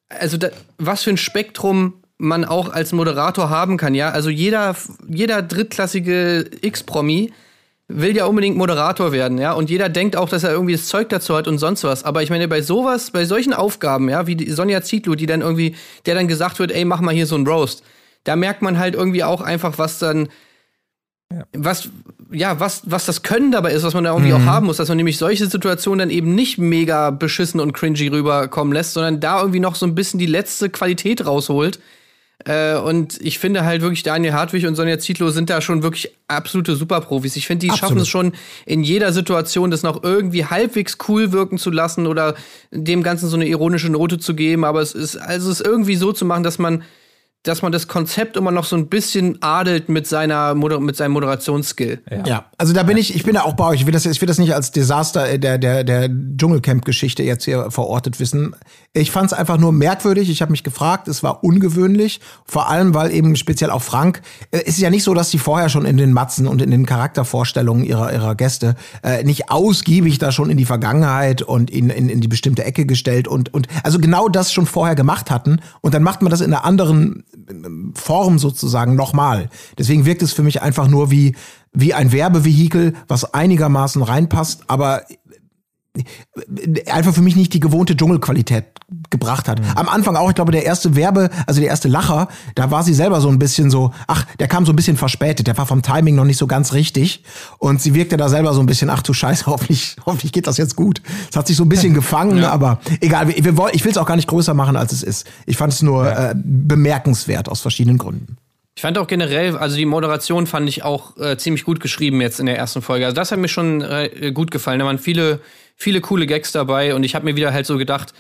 [0.08, 4.10] also da, was für ein Spektrum man auch als Moderator haben kann, ja.
[4.10, 4.76] Also jeder,
[5.08, 7.32] jeder drittklassige X-Promi
[7.92, 9.52] will ja unbedingt Moderator werden, ja.
[9.52, 12.04] Und jeder denkt auch, dass er irgendwie das Zeug dazu hat und sonst was.
[12.04, 15.40] Aber ich meine, bei sowas, bei solchen Aufgaben, ja, wie die Sonja Zietlow, die dann
[15.40, 15.74] irgendwie,
[16.06, 17.82] der dann gesagt wird, ey, mach mal hier so ein Roast,
[18.24, 20.28] da merkt man halt irgendwie auch einfach, was dann
[21.32, 21.44] ja.
[21.56, 21.88] Was,
[22.32, 24.42] ja, was, was das Können dabei ist, was man da irgendwie mhm.
[24.42, 28.08] auch haben muss, dass man nämlich solche Situationen dann eben nicht mega beschissen und cringy
[28.08, 31.78] rüberkommen lässt, sondern da irgendwie noch so ein bisschen die letzte Qualität rausholt.
[32.46, 36.10] Äh, und ich finde halt wirklich, Daniel Hartwig und Sonja Zietlow sind da schon wirklich
[36.28, 37.36] absolute Superprofis.
[37.36, 37.90] Ich finde, die Absolut.
[37.90, 38.32] schaffen es schon
[38.66, 42.34] in jeder Situation, das noch irgendwie halbwegs cool wirken zu lassen oder
[42.70, 44.64] dem Ganzen so eine ironische Note zu geben.
[44.64, 46.82] Aber es ist, also es irgendwie so zu machen, dass man
[47.42, 52.02] dass man das Konzept immer noch so ein bisschen adelt mit seiner mit seinem Moderationsskill.
[52.10, 52.26] Ja.
[52.26, 52.44] ja.
[52.58, 53.80] also da bin ich, ich bin da auch bei euch.
[53.80, 57.44] Ich will das, ich will das nicht als Desaster äh, der der der Dschungelcamp-Geschichte jetzt
[57.44, 58.54] hier verortet wissen.
[58.92, 60.28] Ich fand es einfach nur merkwürdig.
[60.28, 64.20] Ich habe mich gefragt, es war ungewöhnlich, vor allem weil eben speziell auch Frank.
[64.50, 66.70] Äh, es ist ja nicht so, dass die vorher schon in den Matzen und in
[66.70, 71.88] den Charaktervorstellungen ihrer ihrer Gäste äh, nicht ausgiebig da schon in die Vergangenheit und in,
[71.88, 75.62] in in die bestimmte Ecke gestellt und und also genau das schon vorher gemacht hatten
[75.80, 77.24] und dann macht man das in einer anderen
[77.94, 79.50] Form sozusagen nochmal.
[79.78, 81.36] Deswegen wirkt es für mich einfach nur wie,
[81.72, 85.02] wie ein Werbevehikel, was einigermaßen reinpasst, aber
[86.86, 88.64] einfach für mich nicht die gewohnte Dschungelqualität
[89.10, 89.60] gebracht hat.
[89.60, 89.66] Mhm.
[89.74, 92.94] Am Anfang auch, ich glaube, der erste Werbe, also der erste Lacher, da war sie
[92.94, 95.82] selber so ein bisschen so, ach, der kam so ein bisschen verspätet, der war vom
[95.82, 97.24] Timing noch nicht so ganz richtig
[97.58, 100.56] und sie wirkte da selber so ein bisschen, ach du Scheiße, hoffentlich, hoffentlich geht das
[100.58, 101.02] jetzt gut.
[101.28, 102.50] Es hat sich so ein bisschen gefangen, ja.
[102.50, 105.26] aber egal, wir, wir, ich will es auch gar nicht größer machen, als es ist.
[105.46, 106.30] Ich fand es nur ja.
[106.30, 108.36] äh, bemerkenswert aus verschiedenen Gründen.
[108.76, 112.40] Ich fand auch generell, also die Moderation fand ich auch äh, ziemlich gut geschrieben jetzt
[112.40, 113.04] in der ersten Folge.
[113.04, 114.78] Also das hat mir schon äh, gut gefallen.
[114.78, 115.40] Da waren viele
[115.80, 118.12] viele coole Gags dabei und ich habe mir wieder halt so gedacht,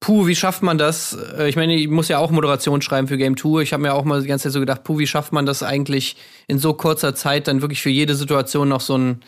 [0.00, 1.16] puh, wie schafft man das?
[1.36, 3.60] Äh, ich meine, ich muss ja auch Moderation schreiben für Game Tour.
[3.60, 5.62] Ich habe mir auch mal die ganze Zeit so gedacht, puh, wie schafft man das
[5.62, 9.20] eigentlich in so kurzer Zeit dann wirklich für jede Situation noch so ein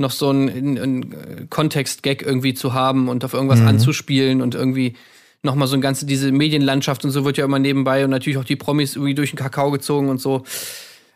[0.00, 3.66] noch so ein, ein Kontext-Gag irgendwie zu haben und auf irgendwas mhm.
[3.66, 4.94] anzuspielen und irgendwie
[5.42, 8.38] noch mal so ein ganze diese Medienlandschaft und so wird ja immer nebenbei und natürlich
[8.38, 10.44] auch die Promis irgendwie durch den Kakao gezogen und so.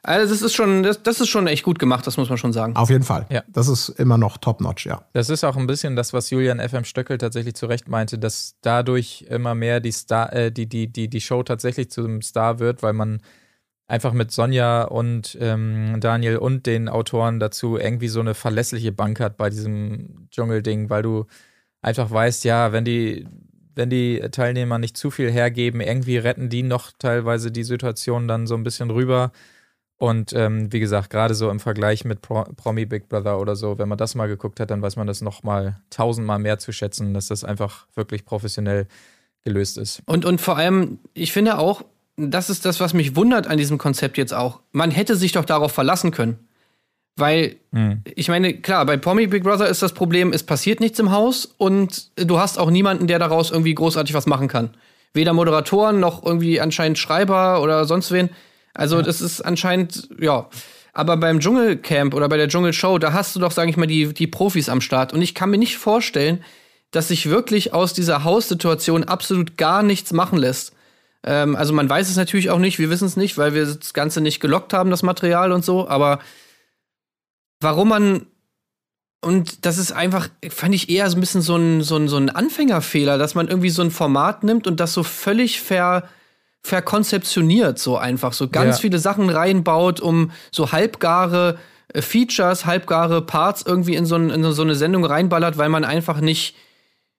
[0.05, 2.53] Also das ist schon, das, das ist schon echt gut gemacht, das muss man schon
[2.53, 2.75] sagen.
[2.75, 3.27] Auf jeden Fall.
[3.31, 3.45] Ja.
[3.47, 5.05] Das ist immer noch top-notch, ja.
[5.13, 8.57] Das ist auch ein bisschen das, was Julian FM Stöckel tatsächlich zu Recht meinte, dass
[8.63, 12.83] dadurch immer mehr die Star, äh, die, die, die, die Show tatsächlich zum Star wird,
[12.83, 13.23] weil man
[13.87, 19.21] einfach mit Sonja und ähm, Daniel und den Autoren dazu irgendwie so eine verlässliche Bank
[19.21, 21.27] hat bei diesem Dschungelding, weil du
[21.81, 23.29] einfach weißt, ja, wenn die,
[23.77, 28.49] wenn die Teilnehmer nicht zu viel hergeben, irgendwie retten die noch teilweise die Situation dann
[28.49, 29.31] so ein bisschen rüber.
[30.03, 33.79] Und ähm, wie gesagt, gerade so im Vergleich mit Pro Promi Big Brother oder so,
[33.79, 36.73] wenn man das mal geguckt hat, dann weiß man das noch mal tausendmal mehr zu
[36.73, 38.89] schätzen, dass das einfach wirklich professionell
[39.45, 40.03] gelöst ist.
[40.07, 41.85] Und, und vor allem, ich finde auch,
[42.17, 44.59] das ist das, was mich wundert an diesem Konzept jetzt auch.
[44.73, 46.49] Man hätte sich doch darauf verlassen können.
[47.15, 48.03] Weil, Hm.
[48.17, 51.55] ich meine, klar, bei Promi Big Brother ist das Problem, es passiert nichts im Haus
[51.59, 54.71] und du hast auch niemanden, der daraus irgendwie großartig was machen kann.
[55.15, 58.31] Weder Moderatoren noch irgendwie anscheinend Schreiber oder sonst wen.
[58.75, 60.49] Also, das ist anscheinend, ja.
[60.95, 64.13] Aber beim Dschungelcamp oder bei der Dschungelshow, da hast du doch, sage ich mal, die,
[64.13, 65.13] die Profis am Start.
[65.15, 66.45] Und ich kann mir nicht vorstellen,
[66.91, 70.75] dass sich wirklich aus dieser Haussituation absolut gar nichts machen lässt.
[71.25, 73.95] Ähm, also man weiß es natürlich auch nicht, wir wissen es nicht, weil wir das
[73.95, 76.21] Ganze nicht gelockt haben, das Material und so, aber
[77.61, 78.27] warum man
[79.25, 82.17] und das ist einfach, fand ich eher so ein bisschen so ein, so ein, so
[82.17, 86.09] ein Anfängerfehler, dass man irgendwie so ein Format nimmt und das so völlig ver,
[86.63, 88.81] verkonzeptioniert, so einfach, so ganz Ja.
[88.83, 91.59] viele Sachen reinbaut, um so halbgare
[91.95, 95.85] äh, Features, halbgare Parts irgendwie in so, ein, in so eine Sendung reinballert, weil man
[95.85, 96.55] einfach nicht,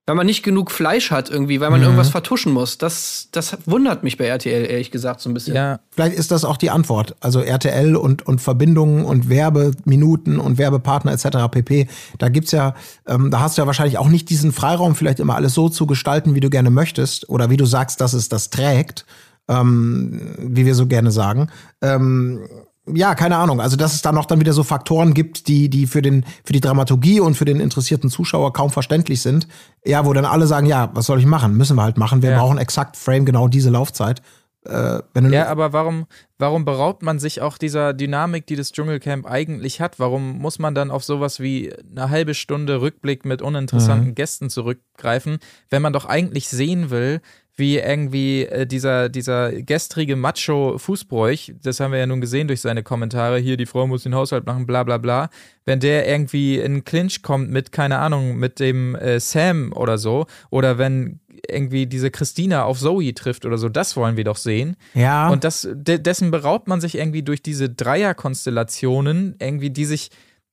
[0.05, 1.85] weil man nicht genug Fleisch hat irgendwie, weil man Mhm.
[1.85, 2.77] irgendwas vertuschen muss.
[2.77, 5.55] Das, das wundert mich bei RTL, ehrlich gesagt, so ein bisschen.
[5.55, 7.15] Ja, Vielleicht ist das auch die Antwort.
[7.21, 11.49] Also RTL und, und Verbindungen und Werbeminuten und Werbepartner etc.
[11.51, 11.87] pp.
[12.17, 12.73] Da gibt's ja,
[13.07, 15.85] ähm, da hast du ja wahrscheinlich auch nicht diesen Freiraum, vielleicht immer alles so zu
[15.87, 19.05] gestalten, wie du gerne möchtest oder wie du sagst, dass es das trägt,
[19.47, 21.49] ähm, wie wir so gerne sagen.
[21.81, 22.41] Ähm,
[22.85, 23.61] ja, keine Ahnung.
[23.61, 26.51] Also, dass es da noch dann wieder so Faktoren gibt, die, die für den, für
[26.53, 29.47] die Dramaturgie und für den interessierten Zuschauer kaum verständlich sind.
[29.85, 31.55] Ja, wo dann alle sagen, ja, was soll ich machen?
[31.55, 32.21] Müssen wir halt machen.
[32.21, 32.39] Wir Ja.
[32.39, 34.21] brauchen exakt Frame genau diese Laufzeit.
[34.65, 36.05] Äh, wenn du Ja, aber warum,
[36.39, 39.99] warum beraubt man sich auch dieser Dynamik, die das Dschungelcamp eigentlich hat?
[39.99, 44.15] Warum muss man dann auf sowas wie eine halbe Stunde Rückblick mit uninteressanten Mhm.
[44.15, 47.21] Gästen zurückgreifen, wenn man doch eigentlich sehen will,
[47.55, 52.61] wie irgendwie äh, dieser, dieser gestrige Macho Fußbräuch, das haben wir ja nun gesehen durch
[52.61, 55.29] seine Kommentare, hier die Frau muss den Haushalt machen, bla bla bla,
[55.65, 60.25] wenn der irgendwie in Clinch kommt mit, keine Ahnung, mit dem äh, Sam oder so,
[60.49, 64.75] oder wenn irgendwie diese Christina auf Zoe trifft oder so, das wollen wir doch sehen.
[64.93, 65.29] Ja.
[65.29, 70.09] Und das, de dessen beraubt man sich irgendwie durch diese Dreierkonstellationen, irgendwie, die sich,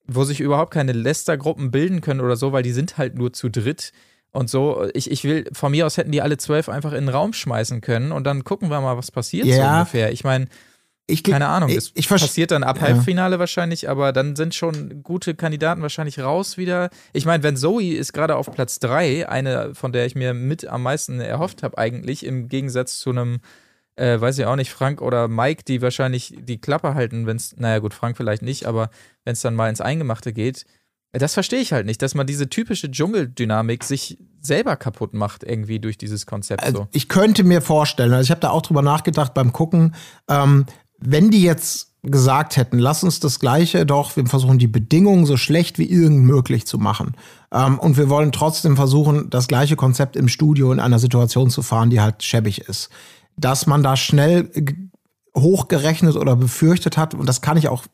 [0.06, 3.48] wo sich überhaupt keine Lästergruppen bilden können oder so, weil die sind halt nur zu
[3.48, 3.92] dritt.
[4.32, 7.08] Und so, ich, ich will, von mir aus hätten die alle zwölf einfach in den
[7.08, 9.78] Raum schmeißen können und dann gucken wir mal, was passiert so Ja.
[9.78, 10.12] ungefähr.
[10.12, 10.46] Ich meine,
[11.08, 12.82] ich, keine Ahnung, ich, das ich verste- passiert dann ab Ja.
[12.82, 16.90] Halbfinale wahrscheinlich, aber dann sind schon gute Kandidaten wahrscheinlich raus wieder.
[17.12, 20.64] Ich meine, wenn Zoe ist gerade auf Platz drei, eine, von der ich mir mit
[20.68, 23.40] am meisten erhofft habe, eigentlich, im Gegensatz zu einem,
[23.96, 27.56] äh, weiß ich auch nicht, Frank oder Mike, die wahrscheinlich die Klappe halten, wenn es,
[27.56, 28.90] naja gut, Frank vielleicht nicht, aber
[29.24, 30.64] wenn es dann mal ins Eingemachte geht.
[31.12, 35.80] Das verstehe ich halt nicht, dass man diese typische Dschungeldynamik sich selber kaputt macht, irgendwie
[35.80, 36.88] durch dieses Konzept Also so.
[36.92, 39.94] ich könnte mir vorstellen, also ich habe da auch drüber nachgedacht beim Gucken,
[40.28, 40.66] ähm,
[40.98, 45.36] wenn die jetzt gesagt hätten, lass uns das Gleiche doch, wir versuchen die Bedingungen so
[45.36, 47.14] schlecht wie irgend möglich zu machen.
[47.52, 51.62] Ähm, und wir wollen trotzdem versuchen, das gleiche Konzept im Studio in einer Situation zu
[51.62, 52.88] fahren, die halt schäbig ist.
[53.36, 54.50] Dass man da schnell
[55.36, 57.84] hochgerechnet oder befürchtet hat, und das kann ich auch,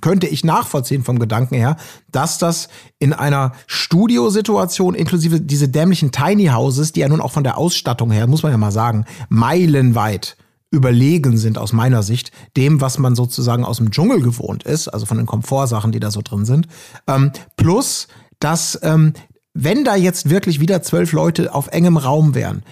[0.00, 1.76] könnte ich nachvollziehen vom Gedanken her,
[2.10, 7.44] dass das in einer Studiosituation inklusive diese dämlichen Tiny Houses, die ja nun auch von
[7.44, 10.36] der Ausstattung her, muss man ja mal sagen, meilenweit
[10.70, 15.04] überlegen sind aus meiner Sicht dem, was man sozusagen aus dem Dschungel gewohnt ist, also
[15.04, 16.66] von den Komfortsachen, die da so drin sind.
[17.06, 18.08] Ähm, plus,
[18.40, 19.12] dass ähm,
[19.54, 22.62] wenn da jetzt wirklich wieder zwölf Leute auf engem Raum wären,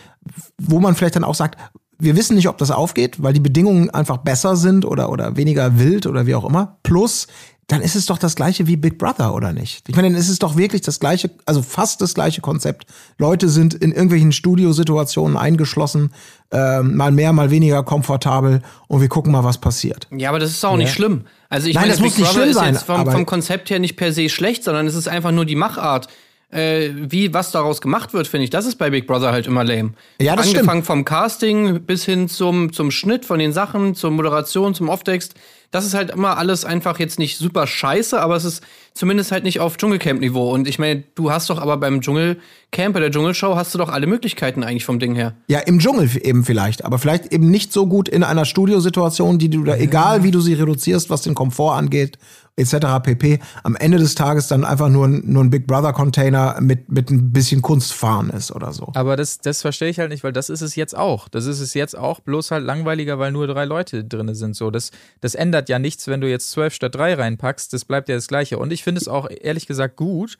[0.59, 1.59] wo man vielleicht dann auch sagt,
[2.01, 5.79] wir wissen nicht, ob das aufgeht, weil die Bedingungen einfach besser sind oder, oder weniger
[5.79, 6.79] wild oder wie auch immer.
[6.83, 7.27] Plus,
[7.71, 9.89] dann ist es doch das gleiche wie Big Brother, oder nicht?
[9.89, 12.87] Ich meine, dann ist es doch wirklich das gleiche, also fast das gleiche Konzept.
[13.17, 16.13] Leute sind in irgendwelchen Studiosituationen eingeschlossen,
[16.51, 20.09] ähm, mal mehr, mal weniger komfortabel und wir gucken mal, was passiert.
[20.11, 21.27] Ja, aber das ist auch nicht schlimm.
[21.49, 23.27] Also ich Nein, meine, das muss Big nicht Brother schlimm ist sein, jetzt vom, vom
[23.27, 26.09] Konzept her nicht per se schlecht, sondern es ist einfach nur die Machart.
[26.53, 29.63] Äh, wie was daraus gemacht wird, finde ich, das ist bei Big Brother halt immer
[29.63, 29.93] lame.
[30.21, 34.75] Ja, das Angefangen vom Casting bis hin zum, zum Schnitt von den Sachen, zur Moderation,
[34.75, 35.35] zum Off-Text.
[35.71, 39.45] das ist halt immer alles einfach jetzt nicht super scheiße, aber es ist zumindest halt
[39.45, 40.53] nicht auf Dschungelcamp-Niveau.
[40.53, 43.89] Und ich meine, du hast doch aber beim Dschungelcamp, bei der Dschungelshow, hast du doch
[43.89, 45.37] alle Möglichkeiten eigentlich vom Ding her.
[45.47, 49.51] Ja, im Dschungel eben vielleicht, aber vielleicht eben nicht so gut in einer Studiosituation, die
[49.51, 52.19] du da, egal wie du sie reduzierst, was den Komfort angeht,
[52.57, 53.03] etc.
[53.03, 53.41] pp.
[53.63, 57.11] Am Ende des Tages dann einfach nur ein, nur ein Big Brother Container mit, mit
[57.11, 58.91] ein bisschen Kunstfahren ist oder so.
[58.95, 61.29] Aber das, das verstehe ich halt nicht, weil das ist es jetzt auch.
[61.29, 64.55] Das ist es jetzt auch, bloß halt langweiliger, weil nur drei Leute drin sind.
[64.57, 67.73] So, das, das ändert ja nichts, wenn du jetzt zwölf statt drei reinpackst.
[67.73, 68.59] Das bleibt ja das Gleiche.
[68.59, 70.39] Und ich finde es auch ehrlich gesagt gut.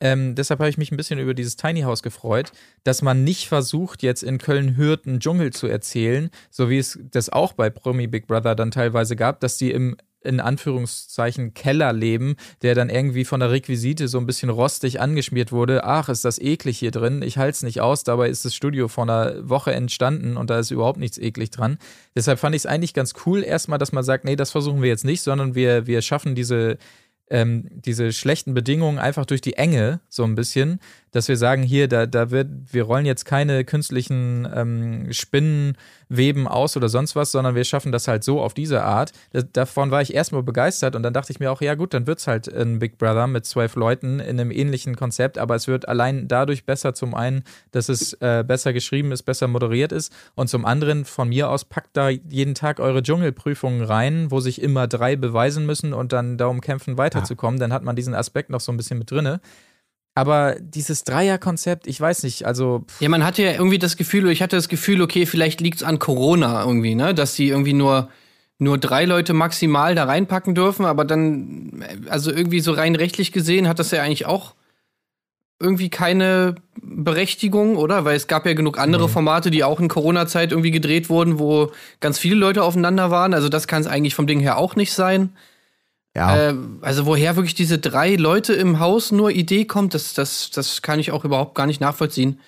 [0.00, 3.48] Ähm, deshalb habe ich mich ein bisschen über dieses Tiny House gefreut, dass man nicht
[3.48, 8.06] versucht, jetzt in Köln-Hürth einen Dschungel zu erzählen, so wie es das auch bei Promi
[8.06, 13.24] Big Brother dann teilweise gab, dass die im in Anführungszeichen Keller leben, der dann irgendwie
[13.24, 15.84] von der Requisite so ein bisschen rostig angeschmiert wurde.
[15.84, 17.22] Ach, ist das eklig hier drin.
[17.22, 18.04] Ich halte es nicht aus.
[18.04, 21.78] Dabei ist das Studio vor einer Woche entstanden und da ist überhaupt nichts eklig dran.
[22.16, 24.88] Deshalb fand ich es eigentlich ganz cool, erstmal, dass man sagt, nee, das versuchen wir
[24.88, 26.78] jetzt nicht, sondern wir, wir schaffen diese,
[27.30, 30.80] ähm, diese schlechten Bedingungen einfach durch die Enge so ein bisschen
[31.14, 35.12] dass wir sagen, hier, da, da wird, wir rollen jetzt keine künstlichen ähm,
[36.14, 39.12] Spinnenweben aus oder sonst was, sondern wir schaffen das halt so auf diese Art.
[39.52, 42.18] Davon war ich erstmal begeistert und dann dachte ich mir auch, ja gut, dann wird
[42.18, 45.88] es halt ein Big Brother mit zwölf Leuten in einem ähnlichen Konzept, aber es wird
[45.88, 50.48] allein dadurch besser zum einen, dass es äh, besser geschrieben ist, besser moderiert ist und
[50.48, 54.86] zum anderen von mir aus packt da jeden Tag eure Dschungelprüfungen rein, wo sich immer
[54.86, 57.58] drei beweisen müssen und dann darum kämpfen, weiterzukommen.
[57.58, 57.64] Ja.
[57.64, 59.40] Dann hat man diesen Aspekt noch so ein bisschen mit drinne.
[60.14, 62.84] Aber dieses Dreierkonzept, ich weiß nicht, also.
[63.00, 65.98] Ja, man hatte ja irgendwie das Gefühl, ich hatte das Gefühl, okay, vielleicht liegt's an
[65.98, 67.14] Corona irgendwie, ne?
[67.14, 68.08] Dass die irgendwie nur,
[68.58, 73.66] nur drei Leute maximal da reinpacken dürfen, aber dann, also irgendwie so rein rechtlich gesehen
[73.66, 74.54] hat das ja eigentlich auch
[75.60, 78.04] irgendwie keine Berechtigung, oder?
[78.04, 81.72] Weil es gab ja genug andere Formate, die auch in Corona-Zeit irgendwie gedreht wurden, wo
[82.00, 83.34] ganz viele Leute aufeinander waren.
[83.34, 85.30] Also das kann es eigentlich vom Ding her auch nicht sein.
[86.16, 86.50] Ja.
[86.50, 90.82] Äh, also woher wirklich diese drei Leute im Haus nur Idee kommt, das, das, das
[90.82, 92.40] kann ich auch überhaupt gar nicht nachvollziehen.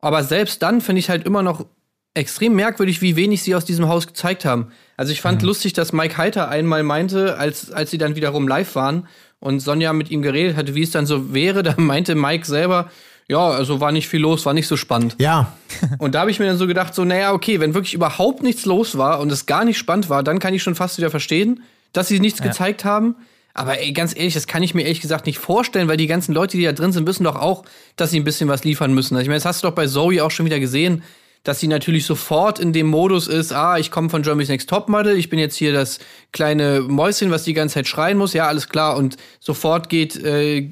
[0.00, 1.66] Aber selbst dann finde ich halt immer noch
[2.14, 4.68] extrem merkwürdig, wie wenig sie aus diesem Haus gezeigt haben.
[4.96, 5.48] Also ich fand mhm.
[5.48, 9.08] lustig, dass Mike Heiter einmal meinte, als, als sie dann wiederum live waren
[9.40, 12.90] und Sonja mit ihm geredet hatte, wie es dann so wäre, da meinte Mike selber,
[13.28, 15.16] ja, also war nicht viel los, war nicht so spannend.
[15.18, 15.52] Ja.
[15.98, 18.64] und da habe ich mir dann so gedacht, so, naja, okay, wenn wirklich überhaupt nichts
[18.64, 21.62] los war und es gar nicht spannend war, dann kann ich schon fast wieder verstehen
[21.92, 22.46] dass sie nichts ja.
[22.46, 23.16] gezeigt haben.
[23.54, 26.32] Aber ey, ganz ehrlich, das kann ich mir ehrlich gesagt nicht vorstellen, weil die ganzen
[26.32, 27.64] Leute, die da drin sind, wissen doch auch,
[27.96, 29.14] dass sie ein bisschen was liefern müssen.
[29.16, 31.02] Also ich meine, das hast du doch bei Zoe auch schon wieder gesehen,
[31.42, 35.16] dass sie natürlich sofort in dem Modus ist, ah, ich komme von Germany's Next Topmodel,
[35.16, 35.98] ich bin jetzt hier das
[36.32, 38.96] kleine Mäuschen, was die ganze Zeit schreien muss, ja, alles klar.
[38.96, 40.68] Und sofort geht, äh,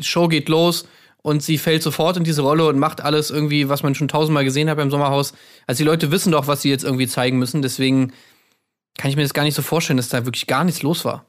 [0.00, 0.86] Show geht los
[1.22, 4.44] und sie fällt sofort in diese Rolle und macht alles irgendwie, was man schon tausendmal
[4.44, 5.32] gesehen hat beim Sommerhaus.
[5.66, 8.12] Also die Leute wissen doch, was sie jetzt irgendwie zeigen müssen, deswegen
[8.96, 11.24] kann ich mir das gar nicht so vorstellen, dass da wirklich gar nichts los war.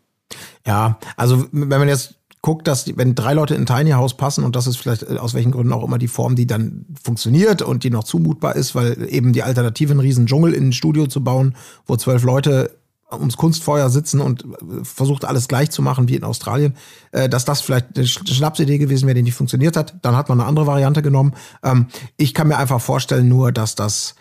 [0.66, 4.56] Ja, also wenn man jetzt guckt, dass wenn drei Leute in Tiny House passen und
[4.56, 7.84] das ist vielleicht äh, aus welchen Gründen auch immer die Form, die dann funktioniert und
[7.84, 11.24] die noch zumutbar ist, weil eben die Alternative ein riesen Dschungel in ein Studio zu
[11.24, 12.78] bauen, wo zwölf Leute
[13.12, 16.76] ums Kunstfeuer sitzen und äh, versucht alles gleich zu machen wie in Australien,
[17.12, 19.96] äh, dass das vielleicht eine Schnapsidee gewesen wäre, die nicht funktioniert hat.
[20.02, 21.34] Dann hat man eine andere Variante genommen.
[21.64, 24.16] Ähm, ich kann mir einfach vorstellen nur, dass das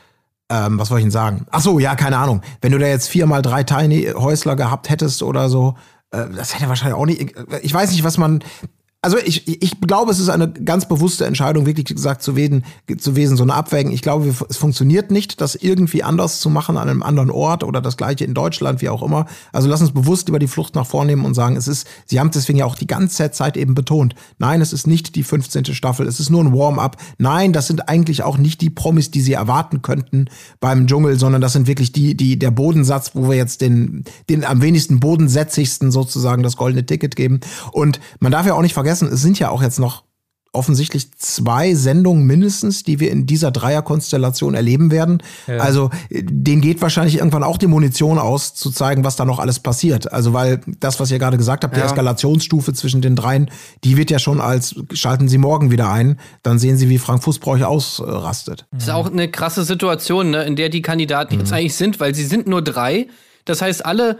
[0.50, 1.46] ähm, was soll ich denn sagen?
[1.50, 2.42] Ach so, ja, keine Ahnung.
[2.60, 5.74] Wenn du da jetzt viermal drei Tiny Häusler gehabt hättest oder so,
[6.12, 7.34] äh, das hätte wahrscheinlich auch nicht.
[7.62, 8.42] Ich weiß nicht, was man
[9.02, 12.64] also ich, ich glaube, es ist eine ganz bewusste Entscheidung, wirklich gesagt zu wesen,
[12.98, 13.92] zu wesen so eine Abwägen.
[13.92, 17.80] Ich glaube, es funktioniert nicht, das irgendwie anders zu machen an einem anderen Ort oder
[17.80, 19.26] das gleiche in Deutschland, wie auch immer.
[19.52, 22.32] Also lass uns bewusst über die Flucht nach vornehmen und sagen, es ist, sie haben
[22.32, 24.16] deswegen ja auch die ganze Zeit eben betont.
[24.38, 25.66] Nein, es ist nicht die 15.
[25.66, 26.96] Staffel, es ist nur ein Warm-up.
[27.18, 30.26] Nein, das sind eigentlich auch nicht die Promis, die sie erwarten könnten
[30.58, 34.44] beim Dschungel, sondern das sind wirklich die, die, der Bodensatz, wo wir jetzt den, den
[34.44, 37.38] am wenigsten bodensätzigsten sozusagen das goldene Ticket geben.
[37.70, 40.04] Und man darf ja auch nicht vergessen, vergessen, es sind ja auch jetzt noch
[40.52, 45.22] offensichtlich zwei Sendungen mindestens, die wir in dieser Dreierkonstellation erleben werden.
[45.46, 45.58] Ja.
[45.58, 49.60] Also denen geht wahrscheinlich irgendwann auch die Munition aus, zu zeigen, was da noch alles
[49.60, 50.10] passiert.
[50.14, 51.84] Also weil das, was ihr gerade gesagt habt, die ja.
[51.84, 53.50] Eskalationsstufe zwischen den dreien,
[53.84, 57.22] die wird ja schon als schalten Sie morgen wieder ein, dann sehen Sie, wie Frank
[57.22, 58.64] Fußbräuch ausrastet.
[58.72, 61.40] Das ist auch eine krasse Situation, ne, in der die Kandidaten mhm.
[61.40, 63.08] jetzt eigentlich sind, weil sie sind nur drei.
[63.44, 64.16] Das heißt, alle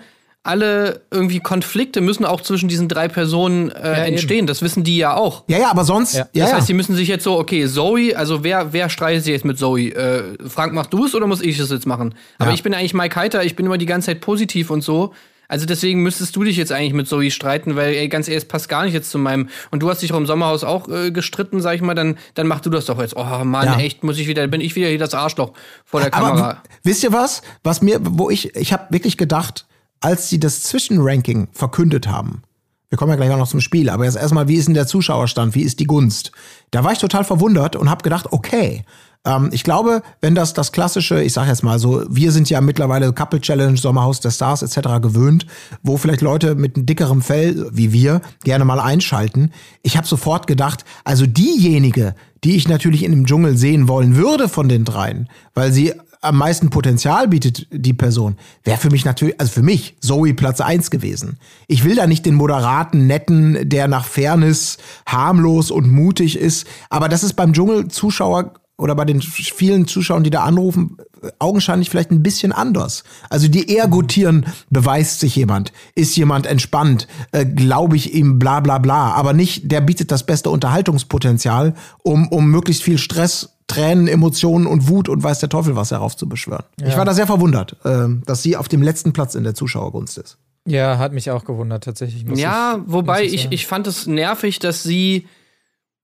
[0.47, 4.39] alle irgendwie Konflikte müssen auch zwischen diesen drei Personen äh, ja, entstehen.
[4.39, 4.47] Eben.
[4.47, 5.45] Das wissen die ja auch.
[5.49, 6.15] Ja, ja, aber sonst.
[6.15, 6.27] Ja.
[6.35, 9.45] Das heißt, die müssen sich jetzt so, okay, Zoe, also wer, wer streitet sich jetzt
[9.45, 9.91] mit Zoe?
[9.91, 12.15] Äh, Frank, machst du es oder muss ich es jetzt machen?
[12.39, 15.13] Aber ich bin eigentlich Mike Heiter, ich bin immer die ganze Zeit positiv und so.
[15.49, 18.49] Also deswegen müsstest du dich jetzt eigentlich mit Zoe streiten, weil, ey, ganz ehrlich, es
[18.49, 19.49] passt gar nicht jetzt zu meinem.
[19.71, 22.47] Und du hast dich auch im Sommerhaus auch äh, gestritten, sag ich mal, dann, dann
[22.47, 23.17] mach du das doch jetzt.
[23.17, 23.79] Oh Mann, ja.
[23.79, 25.53] echt, muss ich wieder, bin ich wieder hier das Arschloch
[25.85, 26.51] vor der Kamera.
[26.51, 27.43] Aber wisst ihr was?
[27.63, 29.67] Was mir, wo ich, ich habe wirklich gedacht,
[30.01, 32.43] als sie das Zwischenranking verkündet haben,
[32.89, 34.87] wir kommen ja gleich auch noch zum Spiel, aber jetzt erstmal, wie ist denn der
[34.87, 36.31] Zuschauerstand, wie ist die Gunst?
[36.71, 38.85] Da war ich total verwundert und habe gedacht, okay,
[39.27, 42.61] ähm, ich glaube, wenn das das klassische, ich sage jetzt mal so, wir sind ja
[42.61, 45.01] mittlerweile Couple Challenge, Sommerhaus der Stars etc.
[45.03, 45.47] gewöhnt,
[45.83, 49.53] wo vielleicht Leute mit einem dickerem Fell wie wir gerne mal einschalten.
[49.83, 54.49] Ich habe sofort gedacht, also diejenige, die ich natürlich in dem Dschungel sehen wollen würde
[54.49, 59.41] von den dreien, weil sie am meisten Potenzial bietet die Person, wäre für mich natürlich,
[59.41, 61.39] also für mich Zoe Platz eins gewesen.
[61.67, 67.09] Ich will da nicht den moderaten, netten, der nach Fairness harmlos und mutig ist, aber
[67.09, 70.99] das ist beim Dschungel-Zuschauer oder bei den vielen Zuschauern, die da anrufen,
[71.39, 73.05] augenscheinlich vielleicht ein bisschen anders.
[73.31, 78.61] Also die eher gutieren, beweist sich jemand, ist jemand entspannt, äh, glaube ich ihm, bla
[78.61, 84.07] bla bla, aber nicht, der bietet das beste Unterhaltungspotenzial, um, um möglichst viel Stress Tränen,
[84.07, 86.65] Emotionen und Wut und weiß der Teufel was heraufzubeschwören.
[86.81, 86.89] Ja.
[86.89, 90.19] Ich war da sehr verwundert, äh, dass sie auf dem letzten Platz in der Zuschauergunst
[90.19, 90.39] ist.
[90.67, 92.25] Ja, hat mich auch gewundert, tatsächlich.
[92.39, 95.29] ja, ich, wobei ich, ich fand es nervig, dass sie.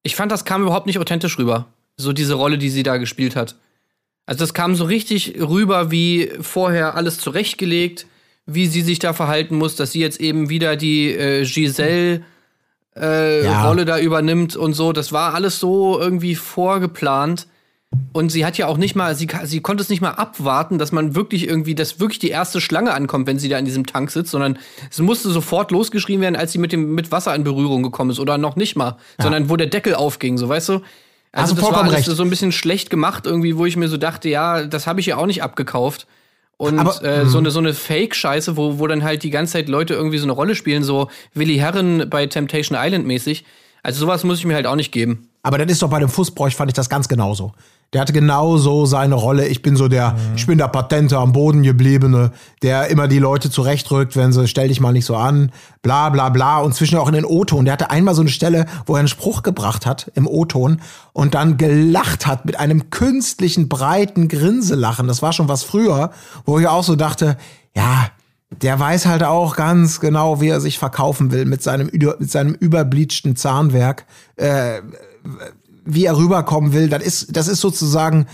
[0.05, 1.67] Ich fand, das kam überhaupt nicht authentisch rüber.
[1.97, 3.57] So diese Rolle, die sie da gespielt hat.
[4.25, 8.07] Also, das kam so richtig rüber, wie vorher alles zurechtgelegt,
[8.47, 12.23] wie sie sich da verhalten muss, dass sie jetzt eben wieder die äh, Giselle
[12.97, 13.67] äh, ja.
[13.67, 14.93] Rolle da übernimmt und so.
[14.93, 17.49] Das war alles so irgendwie vorgeplant.
[18.12, 20.93] Und sie hat ja auch nicht mal, sie, sie konnte es nicht mal abwarten, dass
[20.93, 24.11] man wirklich irgendwie, dass wirklich die erste Schlange ankommt, wenn sie da in diesem Tank
[24.11, 24.59] sitzt, sondern
[24.90, 28.20] es musste sofort losgeschrien werden, als sie mit dem mit Wasser in Berührung gekommen ist
[28.20, 29.24] oder noch nicht mal, ja.
[29.24, 30.72] sondern wo der Deckel aufging, so weißt du.
[31.34, 33.97] Also, also das war alles so ein bisschen schlecht gemacht irgendwie, wo ich mir so
[33.97, 36.07] dachte, ja, das habe ich ja auch nicht abgekauft.
[36.59, 37.45] Und Aber, äh, so mhm.
[37.45, 40.32] eine so eine Fake-Scheiße, wo, wo dann halt die ganze Zeit Leute irgendwie so eine
[40.32, 43.45] Rolle spielen, so Willi Herren bei Temptation Island mäßig.
[43.82, 45.28] Also sowas muss ich mir halt auch nicht geben.
[45.43, 47.53] Aber das ist doch bei dem Fußbräuch, fand ich das ganz genauso.
[47.93, 49.49] Der hatte genau so seine Rolle.
[49.49, 50.18] Ich bin so der, mhm.
[50.36, 52.32] ich bin der Patente am Boden gebliebene,
[52.62, 56.30] der immer die Leute zurechtrückt, wenn sie, stell dich mal nicht so an, bla bla
[56.30, 56.61] bla.
[56.61, 57.66] Und zwischen auch in den O-Ton.
[57.66, 60.80] Der hatte einmal so eine Stelle, wo er einen Spruch gebracht hat im O-Ton
[61.12, 65.07] und dann gelacht hat mit einem künstlichen, breiten Grinselachen.
[65.07, 66.12] Das war schon was früher,
[66.47, 67.36] wo ich auch so dachte,
[67.76, 68.09] ja,
[68.61, 72.55] der weiß halt auch ganz genau, wie er sich verkaufen will mit seinem, mit seinem
[72.55, 74.80] überbleachten Zahnwerk, äh,
[75.85, 76.89] wie er rüberkommen will.
[76.89, 78.26] Das ist, das ist sozusagen,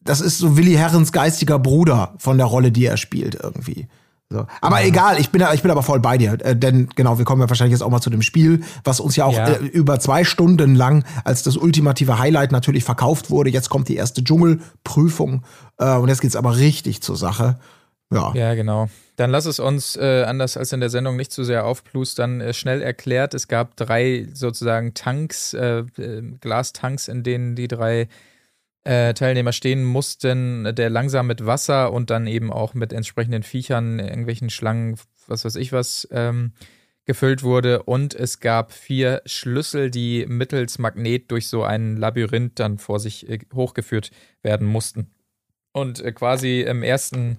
[0.00, 3.88] das ist so Willi Herrens geistiger Bruder von der Rolle, die er spielt irgendwie.
[4.32, 4.46] So.
[4.60, 4.86] Aber ja.
[4.86, 6.38] egal, ich bin, ich bin aber voll bei dir.
[6.40, 9.14] Äh, denn genau, wir kommen ja wahrscheinlich jetzt auch mal zu dem Spiel, was uns
[9.14, 9.48] ja auch ja.
[9.48, 13.50] Äh, über zwei Stunden lang als das ultimative Highlight natürlich verkauft wurde.
[13.50, 15.42] Jetzt kommt die erste Dschungelprüfung
[15.78, 17.58] äh, und jetzt geht's aber richtig zur Sache.
[18.12, 18.32] Ja.
[18.34, 18.88] Ja, genau.
[19.16, 22.54] Dann lass es uns, äh, anders als in der Sendung, nicht zu sehr aufplustern, äh,
[22.54, 23.34] schnell erklärt.
[23.34, 28.08] Es gab drei sozusagen Tanks, äh, äh Glastanks, in denen die drei
[28.84, 33.98] äh, Teilnehmer stehen mussten, der langsam mit Wasser und dann eben auch mit entsprechenden Viechern,
[33.98, 34.98] irgendwelchen Schlangen,
[35.28, 36.52] was weiß ich was, ähm,
[37.04, 37.82] gefüllt wurde.
[37.84, 43.28] Und es gab vier Schlüssel, die mittels Magnet durch so ein Labyrinth dann vor sich
[43.28, 44.10] äh, hochgeführt
[44.42, 45.12] werden mussten.
[45.72, 47.38] Und quasi im ersten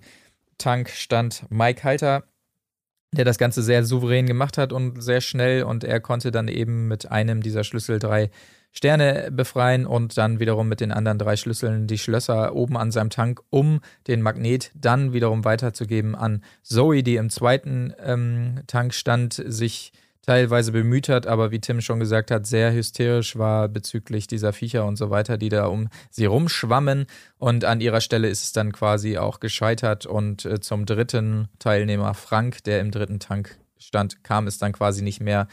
[0.57, 2.23] Tank stand Mike Halter,
[3.11, 5.63] der das Ganze sehr souverän gemacht hat und sehr schnell.
[5.63, 8.29] Und er konnte dann eben mit einem dieser Schlüssel drei
[8.75, 13.11] Sterne befreien und dann wiederum mit den anderen drei Schlüsseln die Schlösser oben an seinem
[13.11, 19.33] Tank, um den Magnet dann wiederum weiterzugeben an Zoe, die im zweiten ähm, Tank stand,
[19.33, 19.93] sich
[20.23, 24.85] teilweise bemüht hat, aber wie Tim schon gesagt hat, sehr hysterisch war bezüglich dieser Viecher
[24.85, 27.05] und so weiter, die da um sie rumschwammen.
[27.37, 30.05] Und an ihrer Stelle ist es dann quasi auch gescheitert.
[30.05, 35.03] Und äh, zum dritten Teilnehmer, Frank, der im dritten Tank stand, kam es dann quasi
[35.03, 35.47] nicht mehr.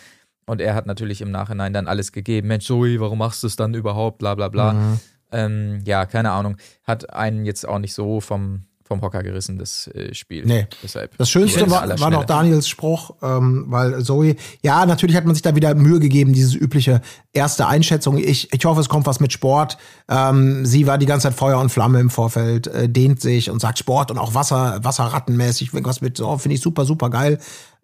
[0.46, 2.48] Und er hat natürlich im Nachhinein dann alles gegeben.
[2.48, 4.18] Mensch, Zoe, warum machst du es dann überhaupt?
[4.18, 4.72] Bla bla bla.
[4.72, 5.00] Mhm.
[5.32, 6.56] Ähm, ja, keine Ahnung.
[6.84, 10.44] Hat einen jetzt auch nicht so vom vom Hocker gerissen, das äh, Spiel.
[10.44, 10.66] Nee.
[10.82, 14.34] Deshalb das Schönste war, war noch Daniels Spruch, ähm, weil Zoe,
[14.64, 17.00] ja, natürlich hat man sich da wieder Mühe gegeben, diese übliche
[17.32, 18.18] erste Einschätzung.
[18.18, 19.78] Ich, ich hoffe, es kommt was mit Sport.
[20.08, 23.60] Ähm, sie war die ganze Zeit Feuer und Flamme im Vorfeld, äh, dehnt sich und
[23.60, 27.38] sagt Sport und auch Wasser, Wasserrattenmäßig, irgendwas mit, oh, finde ich super, super geil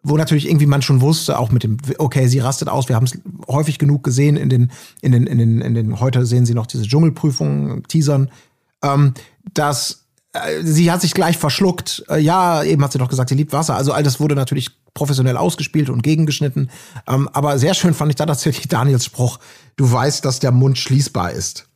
[0.09, 3.07] wo natürlich irgendwie man schon wusste, auch mit dem, okay, sie rastet aus, wir haben
[3.07, 4.71] es häufig genug gesehen in den,
[5.03, 8.31] in den, in den, in den, heute sehen sie noch diese Dschungelprüfungen, Teasern,
[8.85, 9.15] ähm,
[9.53, 10.06] dass
[10.63, 12.05] sie hat sich gleich verschluckt.
[12.09, 13.77] Äh, ja, eben hat sie doch gesagt, sie liebt Wasser.
[13.77, 16.71] Also all das wurde natürlich professionell ausgespielt und gegengeschnitten.
[17.07, 19.39] Ähm, aber sehr schön fand ich da tatsächlich Daniels Spruch,
[19.77, 21.67] du weißt, dass der Mund schließbar ist.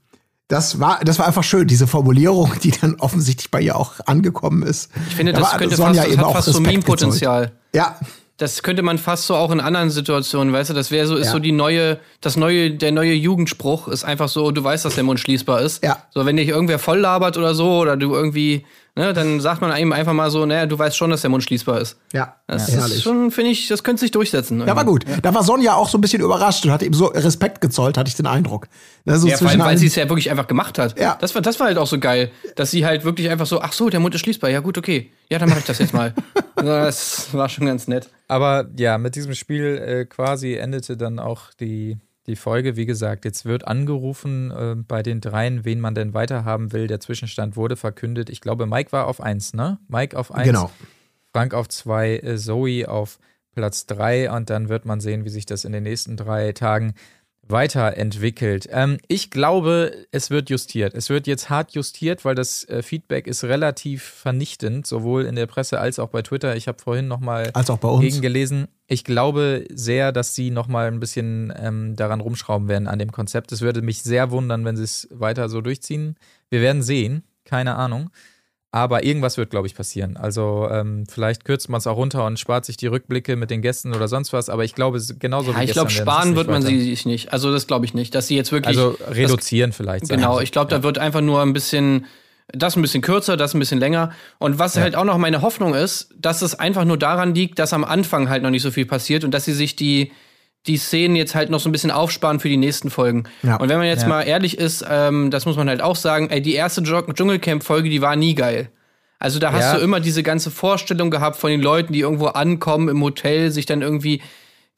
[0.48, 4.64] Das war, das war einfach schön, diese Formulierung, die dann offensichtlich bei ihr auch angekommen
[4.64, 4.90] ist.
[5.08, 7.52] Ich finde, das könnte Sonja fast, das hat fast so Meme-Potenzial.
[7.72, 7.96] Ja,
[8.41, 11.26] das könnte man fast so auch in anderen Situationen, weißt du, das wäre so, ist
[11.26, 11.32] ja.
[11.32, 15.05] so die neue, das neue, der neue Jugendspruch ist einfach so, du weißt, dass der
[15.05, 15.84] Mund schließbar ist.
[15.84, 16.05] Ja.
[16.09, 18.64] So, wenn dich irgendwer voll labert oder so, oder du irgendwie,
[19.01, 21.42] Ne, dann sagt man ihm einfach mal so, naja, du weißt schon, dass der Mund
[21.42, 21.96] schließbar ist.
[22.12, 22.96] Ja, Das herrlich.
[22.96, 24.61] ist schon, finde ich, das könnte sich durchsetzen.
[24.61, 25.07] Ja, war gut.
[25.22, 28.09] Da war Sonja auch so ein bisschen überrascht und hat ihm so Respekt gezollt, hatte
[28.09, 28.66] ich den Eindruck.
[29.07, 31.01] Ne, so Ja, vor allem, weil sie es ja wirklich einfach gemacht hat.
[31.01, 31.16] Ja.
[31.18, 33.72] Das war, das war halt auch so geil, dass sie halt wirklich einfach so, ach
[33.72, 35.11] so, der Mund ist schließbar, ja gut, okay.
[35.30, 36.12] Ja, dann mache ich das jetzt mal.
[36.57, 38.11] das war schon ganz nett.
[38.28, 41.96] Aber ja, mit diesem Spiel äh, quasi endete dann auch die,
[42.27, 42.77] die Folge.
[42.77, 46.87] Wie gesagt, jetzt wird angerufen äh, bei den dreien, wen man denn weiterhaben will.
[46.87, 48.31] Der Zwischenstand wurde verkündet.
[48.31, 49.79] Ich glaube, Mike war auf eins, ne?
[49.89, 50.47] Mike auf eins.
[50.47, 50.71] Genau.
[51.33, 53.18] Frank auf zwei, äh, Zoe auf
[53.55, 56.95] Platz drei und dann wird man sehen, wie sich das in den nächsten drei Tagen
[57.51, 58.68] weiterentwickelt.
[58.70, 60.94] Ähm, ich glaube, es wird justiert.
[60.94, 65.46] Es wird jetzt hart justiert, weil das äh, Feedback ist relativ vernichtend, sowohl in der
[65.46, 66.57] Presse als auch bei Twitter.
[66.57, 68.03] Ich habe vorhin noch mal Als auch bei uns.
[68.03, 68.68] gegengelesen.
[68.86, 73.12] Ich glaube sehr, dass sie noch mal ein bisschen ähm, daran rumschrauben werden an dem
[73.12, 73.53] Konzept.
[73.53, 76.16] Es würde mich sehr wundern, wenn sie es weiter so durchziehen.
[76.48, 78.11] Wir werden sehen, keine Ahnung.
[78.73, 80.16] Aber irgendwas wird, glaube ich, passieren.
[80.16, 83.62] Also ähm, vielleicht kürzt man es auch runter und spart sich die Rückblicke mit den
[83.62, 84.49] Gästen oder sonst was.
[84.49, 87.05] Aber ich glaube, genauso Ja, wie ich glaube, sparen wird man nicht sie weiter- sich
[87.07, 87.33] nicht.
[87.33, 88.68] Also das glaube ich nicht, dass sie jetzt wirklich.
[88.79, 90.07] Also reduzieren vielleicht.
[90.07, 92.07] sagen Genau, ich glaube, da wird einfach nur ein bisschen,
[92.53, 94.12] das ein bisschen kürzer, das ein bisschen länger.
[94.39, 97.73] Und was halt auch noch meine Hoffnung ist, dass es einfach nur daran liegt, dass
[97.73, 100.12] am Anfang halt noch nicht so viel passiert und dass sie sich die,
[100.66, 103.24] die Szenen jetzt halt noch so ein bisschen aufsparen für die nächsten Folgen.
[103.42, 103.56] Ja.
[103.56, 104.08] Und wenn man jetzt Ja.
[104.08, 107.88] mal ehrlich ist, ähm, das muss man halt auch sagen, ey, die erste Dschung- Dschungelcamp-Folge,
[107.88, 108.70] die war nie geil.
[109.18, 109.76] Also da hast Ja.
[109.78, 113.66] du immer diese ganze Vorstellung gehabt von den Leuten, die irgendwo ankommen im Hotel, sich
[113.66, 114.20] dann irgendwie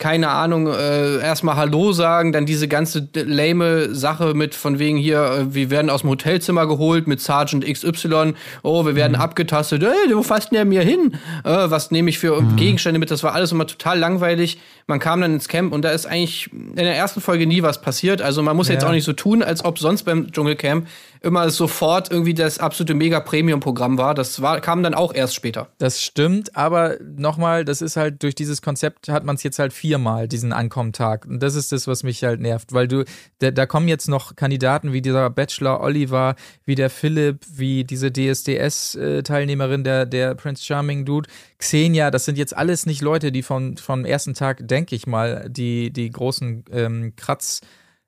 [0.02, 5.22] keine Ahnung, äh, erstmal Hallo sagen, dann diese ganze lame Sache mit von wegen hier,
[5.22, 8.34] äh, wir werden aus dem Hotelzimmer geholt mit Sergeant XY,
[8.64, 11.14] oh, wir werden abgetastet, ey, wo fasst denn der mir hin?
[11.44, 13.12] Äh, was nehme ich für Gegenstände mit?
[13.12, 14.58] Das war alles immer total langweilig.
[14.88, 17.80] Man kam dann ins Camp und da ist eigentlich in der ersten Folge nie was
[17.80, 18.20] passiert.
[18.22, 18.88] Also man muss jetzt Ja.
[18.88, 20.88] auch nicht so tun, als ob sonst beim Dschungelcamp
[21.22, 24.14] immer sofort irgendwie das absolute Mega-Premium-Programm war.
[24.14, 25.68] Das war, kam dann auch erst später.
[25.78, 29.72] Das stimmt, aber nochmal, das ist halt durch dieses Konzept hat man es jetzt halt
[29.72, 31.26] viermal, diesen Ankommentag.
[31.26, 33.04] Und das ist das, was mich halt nervt, weil du,
[33.38, 38.10] da, da kommen jetzt noch Kandidaten wie dieser Bachelor Oliver, wie der Philipp, wie diese
[38.10, 43.76] DSDS-Teilnehmerin, der, der Prince Charming Dude, Xenia, das sind jetzt alles nicht Leute, die vom,
[43.76, 47.60] vom ersten Tag, denke ich mal, die, die großen ähm, Kratz,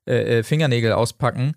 [0.07, 1.55] äh, äh, Fingernägel auspacken.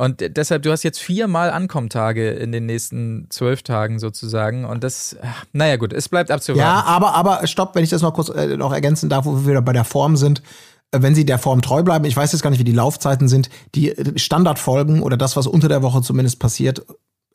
[0.00, 4.64] Und deshalb, du hast jetzt viermal Ankommentage in den nächsten zwölf Tagen sozusagen.
[4.64, 5.16] Und das,
[5.52, 6.60] naja gut, es bleibt abzuwarten.
[6.60, 9.46] Ja, aber, aber stopp, wenn ich das noch kurz äh, noch ergänzen darf, wo wir
[9.46, 10.42] wieder bei der Form sind.
[10.90, 13.28] Äh, Wenn sie der Form treu bleiben, ich weiß jetzt gar nicht, wie die Laufzeiten
[13.28, 16.84] sind, die äh, Standardfolgen oder das, was unter der Woche zumindest passiert,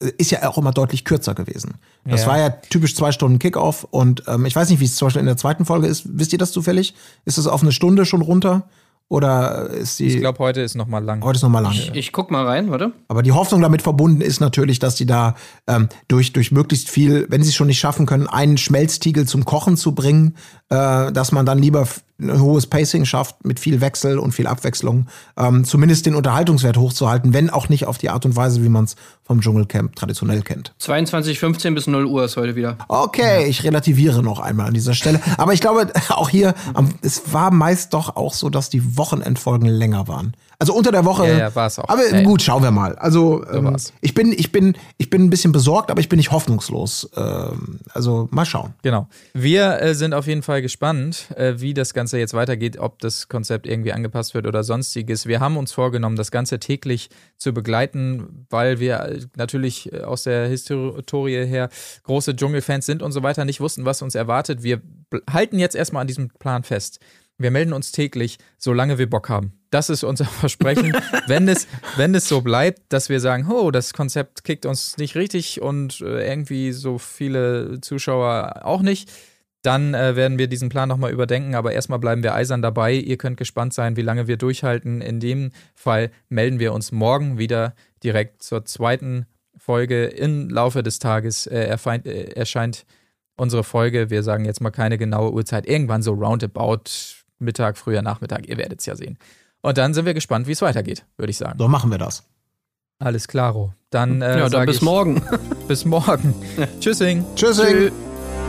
[0.02, 1.76] äh, ist ja auch immer deutlich kürzer gewesen.
[2.04, 2.28] Das Ja.
[2.28, 5.20] war ja typisch zwei Stunden Kickoff und ähm, ich weiß nicht, wie es zum Beispiel
[5.22, 6.04] in der zweiten Folge ist.
[6.18, 6.96] Wisst ihr das zufällig?
[7.26, 8.64] Ist es auf eine Stunde schon runter?
[9.08, 10.08] Oder ist die.
[10.08, 11.24] Ich glaube, heute ist noch mal lang.
[11.24, 11.76] heute ist noch mal lang.
[11.94, 12.92] Ich guck mal rein, warte.
[13.08, 15.36] Aber die Hoffnung damit verbunden ist natürlich, dass die da
[15.68, 19.46] ähm, durch, durch möglichst viel, wenn sie es schon nicht schaffen können, einen Schmelztiegel zum
[19.46, 20.36] Kochen zu bringen,
[20.70, 21.88] äh, dass man dann lieber
[22.20, 25.08] ein hohes Pacing schafft mit viel Wechsel und viel Abwechslung,
[25.38, 28.86] ähm, zumindest den Unterhaltungswert hochzuhalten, wenn auch nicht auf die Art und Weise, wie man
[28.86, 30.74] es vom Dschungelcamp traditionell kennt.
[30.80, 32.78] 22.15 bis 0 Uhr ist heute wieder.
[32.88, 35.20] Okay, ich relativiere noch einmal an dieser Stelle.
[35.38, 36.54] Aber ich glaube, auch hier,
[37.02, 40.36] es war meist doch auch so, dass die Wochenendfolgen länger waren.
[40.60, 41.28] Also unter der Woche.
[41.28, 41.90] Ja, ja, war's auch.
[41.90, 42.24] Aber Ja, ja.
[42.24, 42.96] gut, schauen wir mal.
[42.96, 43.94] Also ähm, war's.
[44.02, 47.10] ich bin, ich bin, ich bin ein bisschen besorgt, aber ich bin nicht hoffnungslos.
[47.16, 48.74] Ähm, also mal schauen.
[48.82, 49.08] Genau.
[49.34, 53.28] Wir äh, sind auf jeden Fall gespannt, äh, wie das Ganze jetzt weitergeht, ob das
[53.28, 55.26] Konzept irgendwie angepasst wird oder sonstiges.
[55.26, 60.24] Wir haben uns vorgenommen, das Ganze täglich zu begleiten, weil wir äh, natürlich äh, aus
[60.24, 61.70] der Historie her
[62.04, 64.64] große Dschungelfans sind und so weiter, nicht wussten, was uns erwartet.
[64.64, 64.82] Wir
[65.30, 67.00] halten jetzt erstmal an diesem Plan fest.
[67.38, 69.54] Wir melden uns täglich, solange wir Bock haben.
[69.70, 70.96] Das ist unser Versprechen.
[71.28, 75.16] wenn, es, wenn es so bleibt, dass wir sagen, oh, das Konzept kickt uns nicht
[75.16, 79.12] richtig und äh, irgendwie so viele Zuschauer auch nicht,
[79.66, 81.56] dann äh, werden wir diesen Plan nochmal überdenken.
[81.56, 82.94] Aber erstmal bleiben wir eisern dabei.
[82.94, 85.02] Ihr könnt gespannt sein, wie lange wir durchhalten.
[85.02, 89.26] In dem Fall melden wir uns morgen wieder direkt zur zweiten
[89.58, 90.06] Folge.
[90.06, 92.86] Im Laufe des Tages äh, erfeind, äh, erscheint
[93.36, 94.10] unsere Folge.
[94.10, 95.66] Wir sagen jetzt mal keine genaue Uhrzeit.
[95.68, 96.84] Irgendwann so roundabout
[97.40, 98.48] Mittag, früher Nachmittag.
[98.48, 99.18] Ihr werdet es ja sehen.
[99.62, 101.58] Und dann sind wir gespannt, wie es weitergeht, würde ich sagen.
[101.58, 102.24] So machen wir das.
[103.00, 103.74] Alles klaro.
[103.90, 105.22] Dann, äh, Ja, dann bis ich, morgen.
[105.68, 106.36] Bis morgen.
[106.80, 107.26] Tschüssing.
[107.36, 107.92] Tschüssing.